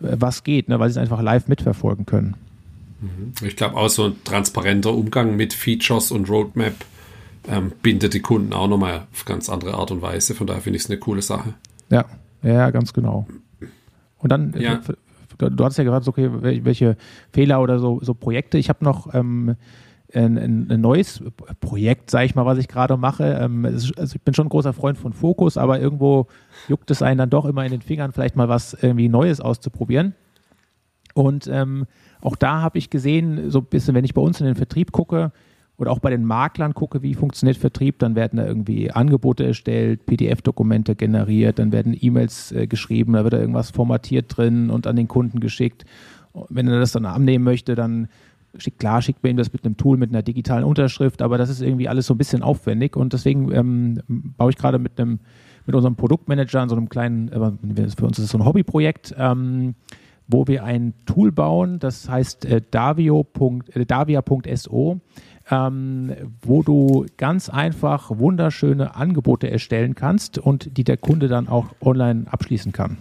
[0.02, 2.36] äh, was geht, ne, weil sie es einfach live mitverfolgen können.
[3.02, 3.34] Mhm.
[3.46, 6.74] Ich glaube auch so ein transparenter Umgang mit Features und Roadmap
[7.48, 10.36] ähm, bindet die Kunden auch nochmal auf ganz andere Art und Weise.
[10.36, 11.54] Von daher finde ich es eine coole Sache.
[11.90, 12.06] Ja,
[12.44, 13.28] ja, ganz genau.
[14.18, 14.80] Und dann, ja.
[15.38, 16.98] du, hast ja gerade so, okay, welche
[17.34, 18.60] Fehler oder so, so Projekte.
[18.60, 19.56] Ich habe noch ähm,
[20.14, 20.38] ein,
[20.70, 21.24] ein, neues
[21.60, 23.40] Projekt, sage ich mal, was ich gerade mache.
[23.42, 26.28] Ähm, also ich bin schon ein großer Freund von Fokus, aber irgendwo
[26.68, 30.16] juckt es einen dann doch immer in den Fingern, vielleicht mal was irgendwie Neues auszuprobieren.
[31.14, 31.86] Und ähm,
[32.22, 34.92] auch da habe ich gesehen, so ein bisschen, wenn ich bei uns in den Vertrieb
[34.92, 35.32] gucke
[35.78, 40.06] oder auch bei den Maklern gucke, wie funktioniert Vertrieb, dann werden da irgendwie Angebote erstellt,
[40.06, 44.96] PDF-Dokumente generiert, dann werden E-Mails äh, geschrieben, da wird da irgendwas formatiert drin und an
[44.96, 45.86] den Kunden geschickt.
[46.50, 48.08] wenn er das dann annehmen möchte, dann
[48.78, 51.62] klar schickt man ihm das mit einem Tool, mit einer digitalen Unterschrift, aber das ist
[51.62, 54.02] irgendwie alles so ein bisschen aufwendig und deswegen ähm,
[54.38, 55.20] baue ich gerade mit einem
[55.66, 59.16] mit unserem Produktmanager an so einem kleinen, äh, für uns ist es so ein Hobbyprojekt,
[59.18, 59.76] ähm,
[60.28, 62.58] wo wir ein Tool bauen, das heißt äh.
[62.58, 63.40] Äh, davia.so,
[65.50, 71.68] ähm, wo du ganz einfach wunderschöne Angebote erstellen kannst und die der Kunde dann auch
[71.82, 72.98] online abschließen kann.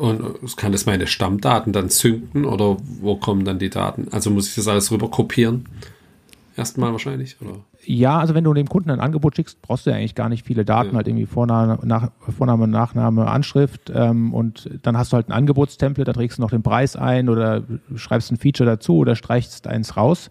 [0.00, 4.08] Und kann das meine Stammdaten dann synken oder wo kommen dann die Daten?
[4.12, 5.66] Also muss ich das alles rüber kopieren?
[6.56, 7.58] Erstmal wahrscheinlich, oder?
[7.84, 10.46] Ja, also wenn du dem Kunden ein Angebot schickst, brauchst du ja eigentlich gar nicht
[10.46, 10.94] viele Daten, ja.
[10.96, 16.06] halt irgendwie Vorname, nach, Vorname Nachname, Anschrift ähm, und dann hast du halt ein Angebotstemplate,
[16.06, 17.62] da trägst du noch den Preis ein oder
[17.94, 20.30] schreibst ein Feature dazu oder streichst eins raus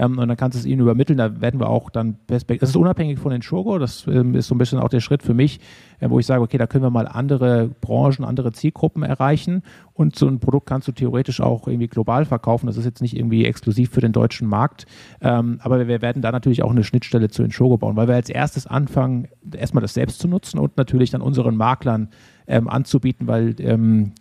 [0.00, 1.18] ähm, und dann kannst du es ihnen übermitteln.
[1.18, 2.60] Da werden wir auch dann Perspektiv.
[2.60, 3.78] Das ist unabhängig von den Shogo.
[3.78, 5.60] Das ähm, ist so ein bisschen auch der Schritt für mich,
[6.00, 10.16] äh, wo ich sage, okay, da können wir mal andere Branchen, andere Zielgruppen erreichen und
[10.16, 12.66] so ein Produkt kannst du theoretisch auch irgendwie global verkaufen.
[12.66, 14.86] Das ist jetzt nicht irgendwie exklusiv für den deutschen Markt.
[15.20, 18.30] Ähm, aber wir werden da natürlich auch eine Schnittstelle zu Inshogo bauen, weil wir als
[18.30, 22.08] erstes anfangen, erstmal das selbst zu nutzen und natürlich dann unseren Maklern
[22.46, 24.12] ähm, anzubieten, weil ähm,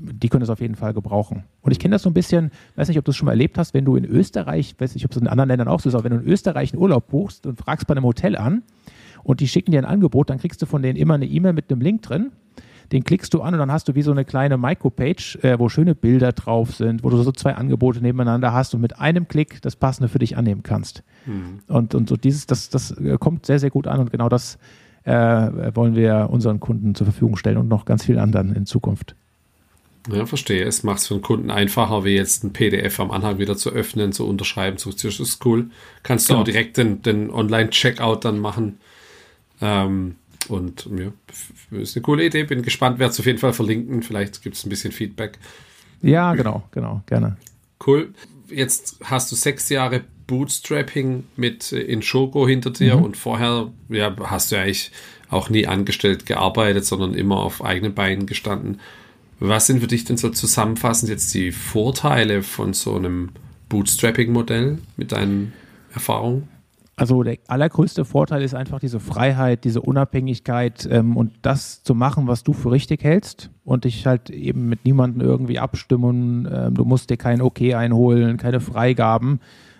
[0.00, 1.44] die können es auf jeden Fall gebrauchen.
[1.60, 3.58] Und ich kenne das so ein bisschen, weiß nicht, ob du es schon mal erlebt
[3.58, 5.94] hast, wenn du in Österreich, weiß nicht, ob es in anderen Ländern auch so ist,
[5.94, 8.62] aber wenn du in Österreich einen Urlaub buchst und fragst bei einem Hotel an
[9.24, 11.70] und die schicken dir ein Angebot, dann kriegst du von denen immer eine E-Mail mit
[11.70, 12.32] einem Link drin.
[12.92, 15.68] Den klickst du an und dann hast du wie so eine kleine Micropage, äh, wo
[15.68, 19.60] schöne Bilder drauf sind, wo du so zwei Angebote nebeneinander hast und mit einem Klick
[19.60, 21.02] das passende für dich annehmen kannst.
[21.26, 21.58] Mhm.
[21.66, 24.58] Und, und so dieses, das, das äh, kommt sehr, sehr gut an und genau das
[25.04, 25.12] äh,
[25.74, 29.16] wollen wir unseren Kunden zur Verfügung stellen und noch ganz vielen anderen in Zukunft.
[30.10, 30.64] Ja, verstehe.
[30.64, 33.70] Es macht es für den Kunden einfacher, wie jetzt ein PDF am Anhang wieder zu
[33.70, 34.78] öffnen, zu unterschreiben.
[34.78, 35.70] So, das ist cool.
[36.02, 36.40] Kannst du genau.
[36.40, 38.78] auch direkt den, den Online-Checkout dann machen.
[39.60, 40.16] Ähm,
[40.48, 41.12] und ja,
[41.78, 42.44] ist eine coole Idee.
[42.44, 44.02] Bin gespannt, werde es auf jeden Fall verlinken.
[44.02, 45.38] Vielleicht gibt es ein bisschen Feedback.
[46.00, 47.36] Ja, genau, genau, gerne.
[47.84, 48.14] Cool.
[48.48, 53.02] Jetzt hast du sechs Jahre Bootstrapping mit äh, Inshogo hinter dir mhm.
[53.02, 54.92] und vorher ja, hast du eigentlich
[55.28, 58.80] auch nie angestellt gearbeitet, sondern immer auf eigenen Beinen gestanden.
[59.40, 63.30] Was sind für dich denn so zusammenfassend jetzt die Vorteile von so einem
[63.68, 65.52] Bootstrapping-Modell mit deinen
[65.92, 66.48] Erfahrungen?
[66.96, 72.26] Also der allergrößte Vorteil ist einfach diese Freiheit, diese Unabhängigkeit ähm, und das zu machen,
[72.26, 76.48] was du für richtig hältst und dich halt eben mit niemandem irgendwie abstimmen.
[76.52, 79.38] Ähm, du musst dir kein Okay einholen, keine Freigaben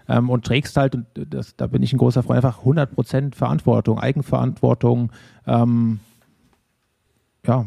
[0.08, 3.98] ähm, und trägst halt, und das, da bin ich ein großer Freund, einfach 100% Verantwortung,
[3.98, 5.10] Eigenverantwortung.
[5.44, 5.98] Ähm,
[7.44, 7.66] ja,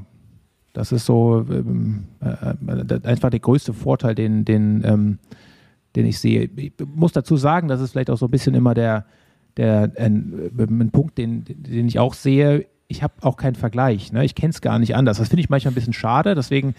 [0.74, 5.20] das ist so ähm, äh, einfach der größte Vorteil, den, den, ähm,
[5.96, 6.50] den ich sehe.
[6.56, 9.06] Ich muss dazu sagen, das ist vielleicht auch so ein bisschen immer der,
[9.58, 12.68] der ein, ein Punkt, den, den ich auch sehe.
[12.88, 14.12] Ich habe auch keinen Vergleich.
[14.12, 14.24] Ne?
[14.26, 15.18] Ich kenne es gar nicht anders.
[15.18, 16.36] Das finde ich manchmal ein bisschen schade.
[16.36, 16.76] Deswegen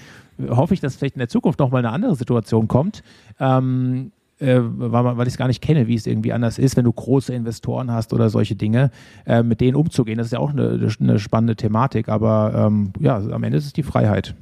[0.48, 3.02] hoffe ich, dass vielleicht in der Zukunft nochmal eine andere Situation kommt.
[3.40, 4.12] Ähm,
[4.42, 6.92] äh, weil, weil ich es gar nicht kenne, wie es irgendwie anders ist, wenn du
[6.92, 8.90] große Investoren hast oder solche Dinge,
[9.26, 10.18] äh, mit denen umzugehen.
[10.18, 13.72] Das ist ja auch eine, eine spannende Thematik, aber ähm, ja, am Ende ist es
[13.72, 14.34] die Freiheit.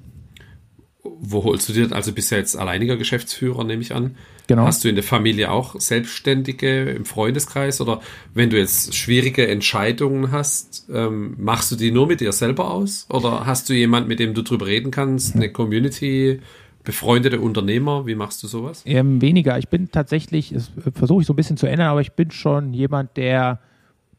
[1.03, 4.17] Wo holst du dir, also bist du jetzt alleiniger Geschäftsführer, nehme ich an.
[4.49, 4.65] Genau.
[4.65, 8.01] Hast du in der Familie auch Selbstständige im Freundeskreis oder
[8.35, 13.07] wenn du jetzt schwierige Entscheidungen hast, ähm, machst du die nur mit dir selber aus?
[13.11, 16.41] Oder hast du jemand, mit dem du drüber reden kannst, eine Community,
[16.85, 18.07] befreundete Unternehmer?
[18.07, 18.83] Wie machst du sowas?
[18.87, 19.59] Ähm, weniger.
[19.59, 22.73] Ich bin tatsächlich, das versuche ich so ein bisschen zu ändern, aber ich bin schon
[22.73, 23.61] jemand, der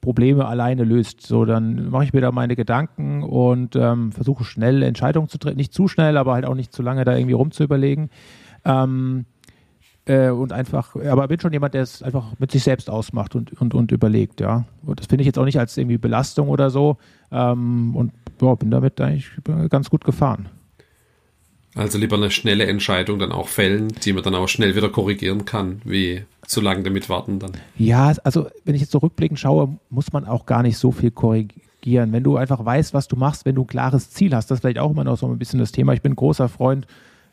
[0.01, 1.21] Probleme alleine löst.
[1.21, 5.57] So, dann mache ich mir da meine Gedanken und ähm, versuche schnell Entscheidungen zu treffen.
[5.57, 8.09] Nicht zu schnell, aber halt auch nicht zu lange da irgendwie rumzuüberlegen.
[8.65, 9.25] Ähm,
[10.05, 13.53] äh, und einfach, aber bin schon jemand, der es einfach mit sich selbst ausmacht und,
[13.61, 14.65] und, und überlegt, ja.
[14.83, 16.97] Und das finde ich jetzt auch nicht als irgendwie Belastung oder so.
[17.31, 19.29] Ähm, und ja, bin damit eigentlich
[19.69, 20.49] ganz gut gefahren.
[21.73, 25.45] Also lieber eine schnelle Entscheidung dann auch fällen, die man dann auch schnell wieder korrigieren
[25.45, 27.51] kann, wie zu lange damit warten dann.
[27.77, 32.11] Ja, also wenn ich jetzt so schaue, muss man auch gar nicht so viel korrigieren.
[32.11, 34.61] Wenn du einfach weißt, was du machst, wenn du ein klares Ziel hast, das ist
[34.61, 35.93] vielleicht auch immer noch so ein bisschen das Thema.
[35.93, 36.87] Ich bin großer Freund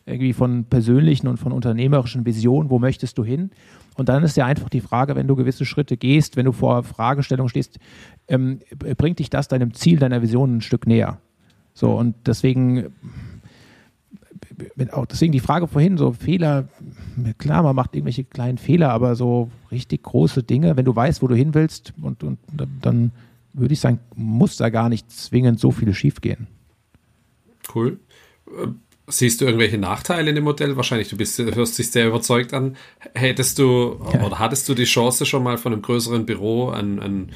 [0.07, 3.51] irgendwie von persönlichen und von unternehmerischen Visionen, wo möchtest du hin?
[3.97, 6.85] Und dann ist ja einfach die Frage, wenn du gewisse Schritte gehst, wenn du vor
[6.85, 7.79] Fragestellungen stehst,
[8.29, 8.61] ähm,
[8.97, 11.19] bringt dich das deinem Ziel, deiner Vision ein Stück näher.
[11.75, 12.93] So, und deswegen
[14.93, 16.69] auch deswegen die Frage vorhin, so Fehler,
[17.39, 21.29] klar, man macht irgendwelche kleinen Fehler, aber so richtig große Dinge, wenn du weißt, wo
[21.29, 22.39] du hin willst, und, und
[22.81, 23.13] dann
[23.53, 26.47] würde ich sagen, muss da gar nicht zwingend so viel schiefgehen.
[27.75, 27.99] Cool.
[28.47, 28.69] Äh,
[29.07, 30.77] siehst du irgendwelche Nachteile in dem Modell?
[30.77, 32.77] Wahrscheinlich, du bist, hörst dich sehr überzeugt an.
[33.15, 34.25] Hättest du ja.
[34.25, 37.31] oder hattest du die Chance schon mal von einem größeren Büro an, an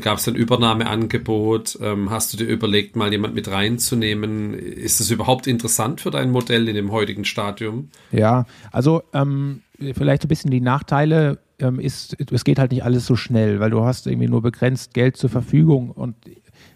[0.00, 1.78] Gab es ein Übernahmeangebot?
[1.80, 4.54] Ähm, hast du dir überlegt, mal jemand mit reinzunehmen?
[4.54, 7.90] Ist das überhaupt interessant für dein Modell in dem heutigen Stadium?
[8.10, 9.62] Ja, also ähm,
[9.94, 13.70] vielleicht ein bisschen die Nachteile ähm, ist, es geht halt nicht alles so schnell, weil
[13.70, 16.16] du hast irgendwie nur begrenzt Geld zur Verfügung und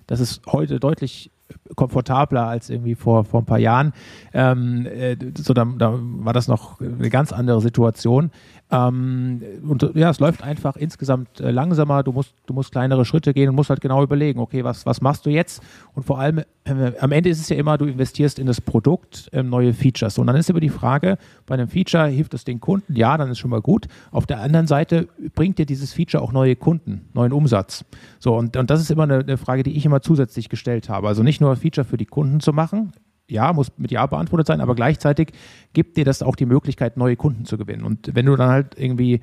[0.07, 1.31] das ist heute deutlich
[1.77, 3.93] komfortabler als irgendwie vor, vor ein paar Jahren.
[4.33, 8.31] Ähm, äh, so, da, da, war das noch eine ganz andere Situation.
[8.71, 12.03] Ähm, und ja, es läuft einfach insgesamt äh, langsamer.
[12.03, 15.01] Du musst, du musst kleinere Schritte gehen und musst halt genau überlegen, okay, was, was
[15.01, 15.63] machst du jetzt?
[15.95, 19.29] Und vor allem, äh, am Ende ist es ja immer, du investierst in das Produkt
[19.33, 20.19] äh, neue Features.
[20.19, 22.95] Und dann ist immer die Frage, bei einem Feature hilft es den Kunden?
[22.95, 23.89] Ja, dann ist schon mal gut.
[24.13, 27.85] Auf der anderen Seite bringt dir dieses Feature auch neue Kunden, neuen Umsatz.
[28.21, 31.09] So, und, und das ist immer eine, eine Frage, die ich immer zusätzlich gestellt habe.
[31.09, 32.93] Also nicht nur Feature für die Kunden zu machen,
[33.29, 35.33] ja, muss mit Ja beantwortet sein, aber gleichzeitig
[35.73, 37.85] gibt dir das auch die Möglichkeit, neue Kunden zu gewinnen.
[37.85, 39.21] Und wenn du dann halt irgendwie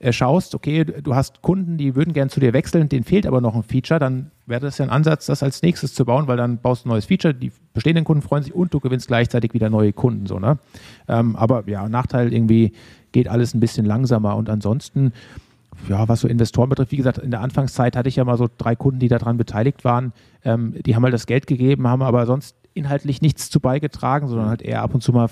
[0.00, 3.40] äh, schaust, okay, du hast Kunden, die würden gern zu dir wechseln, denen fehlt aber
[3.40, 6.36] noch ein Feature, dann wäre das ja ein Ansatz, das als nächstes zu bauen, weil
[6.36, 9.54] dann baust du ein neues Feature, die bestehenden Kunden freuen sich und du gewinnst gleichzeitig
[9.54, 10.26] wieder neue Kunden.
[10.26, 10.58] So, ne?
[11.08, 12.72] Ähm, aber ja, Nachteil irgendwie
[13.10, 15.12] geht alles ein bisschen langsamer und ansonsten
[15.88, 18.48] ja, was so Investoren betrifft, wie gesagt, in der Anfangszeit hatte ich ja mal so
[18.58, 20.12] drei Kunden, die daran beteiligt waren.
[20.44, 24.48] Ähm, die haben halt das Geld gegeben, haben aber sonst inhaltlich nichts zu beigetragen, sondern
[24.48, 25.28] halt eher ab und zu mal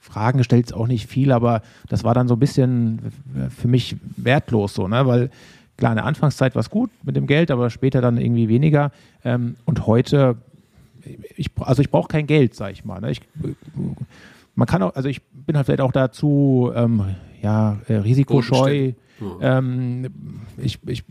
[0.00, 3.12] Fragen gestellt, auch nicht viel, aber das war dann so ein bisschen
[3.56, 5.06] für mich wertlos so, ne?
[5.06, 5.30] weil
[5.76, 8.92] klar, in der Anfangszeit war es gut mit dem Geld, aber später dann irgendwie weniger.
[9.24, 10.36] Ähm, und heute,
[11.36, 13.00] ich, also ich brauche kein Geld, sag ich mal.
[13.00, 13.10] Ne?
[13.10, 13.20] Ich,
[14.54, 18.92] man kann auch, also ich bin halt vielleicht auch dazu, ähm, ja, äh, risikoscheu.
[19.40, 20.08] Ähm,
[20.56, 21.04] ich, ich,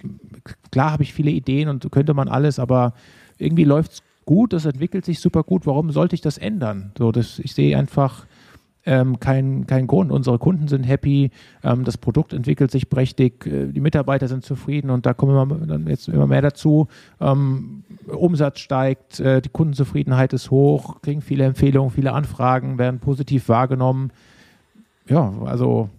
[0.72, 2.94] klar habe ich viele Ideen und könnte man alles, aber
[3.38, 5.66] irgendwie läuft es gut, das entwickelt sich super gut.
[5.66, 6.92] Warum sollte ich das ändern?
[6.98, 8.26] So, das, ich sehe einfach
[8.86, 10.12] ähm, keinen kein Grund.
[10.12, 11.32] Unsere Kunden sind happy,
[11.64, 15.66] ähm, das Produkt entwickelt sich prächtig, äh, die Mitarbeiter sind zufrieden und da kommen immer,
[15.66, 16.88] dann jetzt immer mehr dazu.
[17.20, 23.50] Ähm, Umsatz steigt, äh, die Kundenzufriedenheit ist hoch, kriegen viele Empfehlungen, viele Anfragen, werden positiv
[23.50, 24.12] wahrgenommen.
[25.08, 25.90] Ja, also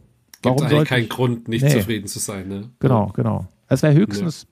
[0.42, 1.70] Gibt warum sollte keinen Grund, nicht nee.
[1.70, 2.48] zufrieden zu sein.
[2.48, 2.70] Ne?
[2.78, 3.46] Genau, genau.
[3.68, 4.46] Es wäre höchstens,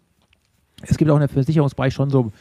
[0.80, 0.86] ja.
[0.90, 2.32] es gibt auch in der Versicherungsbereich schon so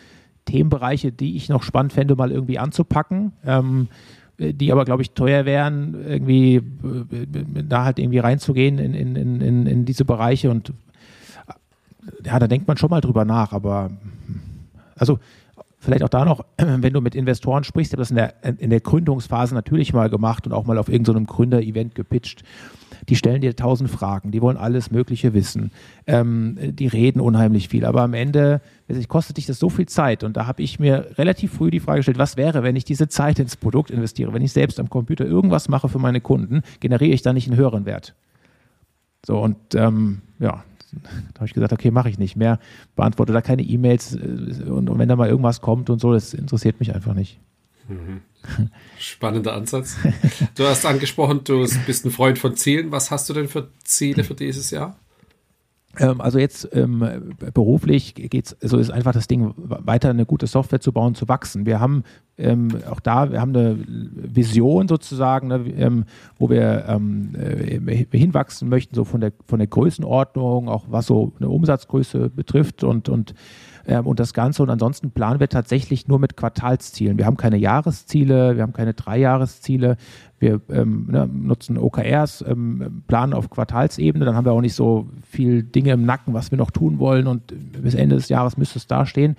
[0.46, 3.34] Themenbereiche, die ich noch spannend fände, mal irgendwie anzupacken.
[3.46, 3.88] Ähm,
[4.40, 9.66] die aber, glaube ich, teuer wären, irgendwie äh, da halt irgendwie reinzugehen in, in, in,
[9.66, 10.74] in diese Bereiche und
[12.24, 13.90] ja, da denkt man schon mal drüber nach, aber
[14.96, 15.20] also
[15.88, 18.70] vielleicht auch da noch, wenn du mit Investoren sprichst, ich habe das in der, in
[18.70, 22.44] der Gründungsphase natürlich mal gemacht und auch mal auf irgendeinem so Gründer-Event gepitcht.
[23.08, 25.72] Die stellen dir tausend Fragen, die wollen alles Mögliche wissen,
[26.08, 28.60] ähm, die reden unheimlich viel, aber am Ende
[29.08, 30.26] kostet dich das so viel Zeit?
[30.26, 33.08] Und da habe ich mir relativ früh die Frage gestellt, was wäre, wenn ich diese
[33.08, 37.14] Zeit ins Produkt investiere, wenn ich selbst am Computer irgendwas mache für meine Kunden, generiere
[37.14, 38.14] ich da nicht einen höheren Wert?
[39.26, 42.60] So und ähm, ja, da habe ich gesagt, okay, mache ich nicht mehr,
[42.96, 46.34] beantworte da keine E-Mails äh, und, und, wenn da mal irgendwas kommt und so, das
[46.34, 47.40] interessiert mich einfach nicht.
[47.88, 48.22] Mhm.
[49.00, 49.98] Spannender Ansatz.
[50.56, 52.92] Du hast angesprochen, du bist ein Freund von Zielen.
[52.92, 54.98] Was hast du denn für Ziele für dieses Jahr?
[56.00, 60.48] Ähm, also jetzt ähm, beruflich geht es, so ist einfach das Ding, weiter eine gute
[60.48, 61.66] Software zu bauen, zu wachsen.
[61.66, 62.04] Wir haben
[62.38, 66.06] ähm, auch da, wir haben eine Vision sozusagen, ne, ähm,
[66.38, 71.34] wo wir ähm, äh, hinwachsen möchten, so von der, von der Größenordnung, auch was so
[71.40, 73.34] eine Umsatzgröße betrifft und, und
[73.88, 74.62] ähm, und das Ganze.
[74.62, 77.18] Und ansonsten planen wir tatsächlich nur mit Quartalszielen.
[77.18, 79.98] Wir haben keine Jahresziele, wir haben keine Dreijahresziele.
[80.40, 84.24] Wir ähm, ne, nutzen OKRs, ähm, planen auf Quartalsebene.
[84.24, 87.26] Dann haben wir auch nicht so viel Dinge im Nacken, was wir noch tun wollen.
[87.26, 89.36] Und bis Ende des Jahres müsste es dastehen.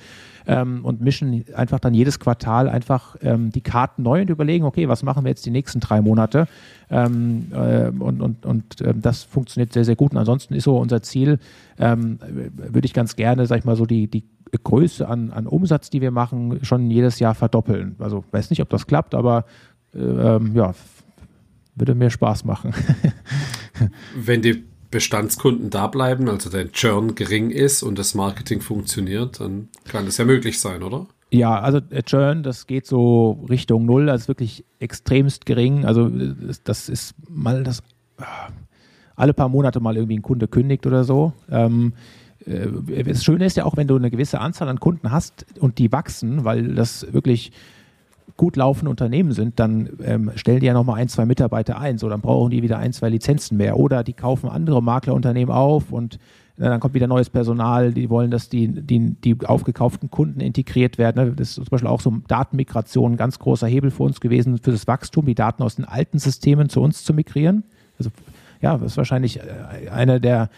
[0.46, 4.88] Ähm, und mischen einfach dann jedes Quartal einfach ähm, die Karten neu und überlegen, okay,
[4.88, 6.48] was machen wir jetzt die nächsten drei Monate?
[6.90, 10.12] Ähm, äh, und und, und äh, das funktioniert sehr, sehr gut.
[10.12, 11.38] Und ansonsten ist so unser Ziel,
[11.78, 12.18] ähm,
[12.56, 14.24] würde ich ganz gerne, sag ich mal, so die, die
[14.56, 17.96] Größe an, an Umsatz, die wir machen, schon jedes Jahr verdoppeln.
[17.98, 19.42] Also weiß nicht, ob das klappt, aber äh,
[19.94, 20.74] ähm, ja,
[21.74, 22.74] würde mir Spaß machen.
[24.16, 29.68] Wenn die Bestandskunden da bleiben, also der Churn gering ist und das Marketing funktioniert, dann
[29.84, 31.06] kann das ja möglich sein, oder?
[31.30, 35.84] Ja, also Churn, das geht so Richtung Null, ist wirklich extremst gering.
[35.84, 36.10] Also
[36.64, 37.82] das ist mal das
[39.14, 41.32] alle paar Monate mal irgendwie ein Kunde kündigt oder so.
[41.50, 41.92] Ähm,
[42.46, 45.78] äh, das Schöne ist ja auch, wenn du eine gewisse Anzahl an Kunden hast und
[45.78, 47.52] die wachsen, weil das wirklich
[48.36, 51.98] gut laufende Unternehmen sind, dann ähm, stellen die ja nochmal ein, zwei Mitarbeiter ein.
[51.98, 53.78] So, dann brauchen die wieder ein, zwei Lizenzen mehr.
[53.78, 56.18] Oder die kaufen andere Maklerunternehmen auf und
[56.60, 60.98] na, dann kommt wieder neues Personal, die wollen, dass die, die, die aufgekauften Kunden integriert
[60.98, 61.36] werden.
[61.36, 64.72] Das ist zum Beispiel auch so Datenmigration ein ganz großer Hebel für uns gewesen, für
[64.72, 67.62] das Wachstum, die Daten aus den alten Systemen zu uns zu migrieren.
[67.96, 68.10] Also
[68.60, 70.50] ja, das ist wahrscheinlich äh, einer der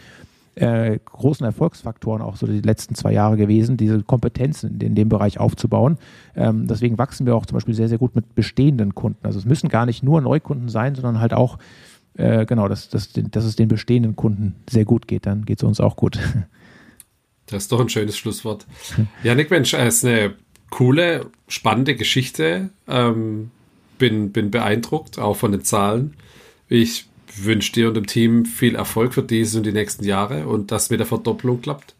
[0.61, 5.41] äh, großen Erfolgsfaktoren auch so die letzten zwei Jahre gewesen, diese Kompetenzen in, dem Bereich
[5.41, 5.97] aufzubauen.
[6.37, 9.25] Ähm, deswegen wachsen wir auch zum Beispiel sehr, sehr gut mit bestehenden Kunden.
[9.25, 11.59] Also es müssen gar nicht nur Neukunden sein, sondern halt auch,
[12.15, 15.25] äh, genau, dass, dass, dass es den bestehenden Kunden sehr gut geht.
[15.25, 16.19] Dann geht es uns auch gut.
[17.47, 18.65] Das ist doch ein schönes Schlusswort.
[19.25, 20.35] Janik Mensch, es ist eine
[20.71, 22.71] coole, spannende Geschichte.
[22.87, 23.51] Ähm,
[23.99, 26.15] bin, bin beeindruckt, auch von den Zahlen.
[26.69, 27.10] Ich
[27.45, 30.91] wünsche dir und dem Team viel Erfolg für dieses und die nächsten Jahre und dass
[30.91, 31.95] mit der Verdopplung klappt.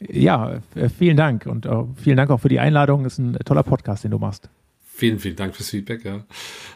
[0.00, 3.04] Ja, äh, vielen Dank und äh, vielen Dank auch für die Einladung.
[3.04, 4.48] Das ist ein toller Podcast, den du machst.
[4.94, 6.04] Vielen, vielen Dank fürs Feedback.
[6.04, 6.24] Ja.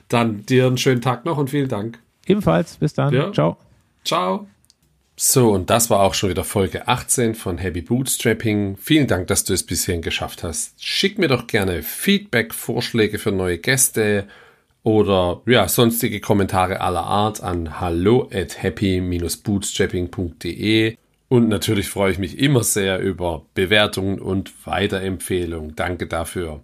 [0.09, 1.99] Dann dir einen schönen Tag noch und vielen Dank.
[2.26, 2.76] Ebenfalls.
[2.76, 3.14] Bis dann.
[3.14, 3.32] Ja.
[3.32, 3.57] Ciao.
[4.05, 4.47] Ciao.
[5.16, 8.76] So, und das war auch schon wieder Folge 18 von Heavy Bootstrapping.
[8.76, 10.82] Vielen Dank, dass du es bis hierhin geschafft hast.
[10.82, 14.26] Schick mir doch gerne Feedback, Vorschläge für neue Gäste
[14.85, 20.97] oder ja, sonstige Kommentare aller Art an hallo at happy-bootstrapping.de
[21.28, 25.74] und natürlich freue ich mich immer sehr über Bewertungen und Weiterempfehlungen.
[25.74, 26.61] Danke dafür.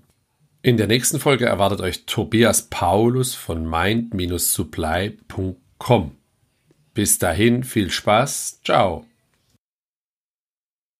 [0.62, 6.12] In der nächsten Folge erwartet euch Tobias Paulus von mind-supply.com.
[6.92, 8.60] Bis dahin viel Spaß.
[8.62, 9.09] Ciao.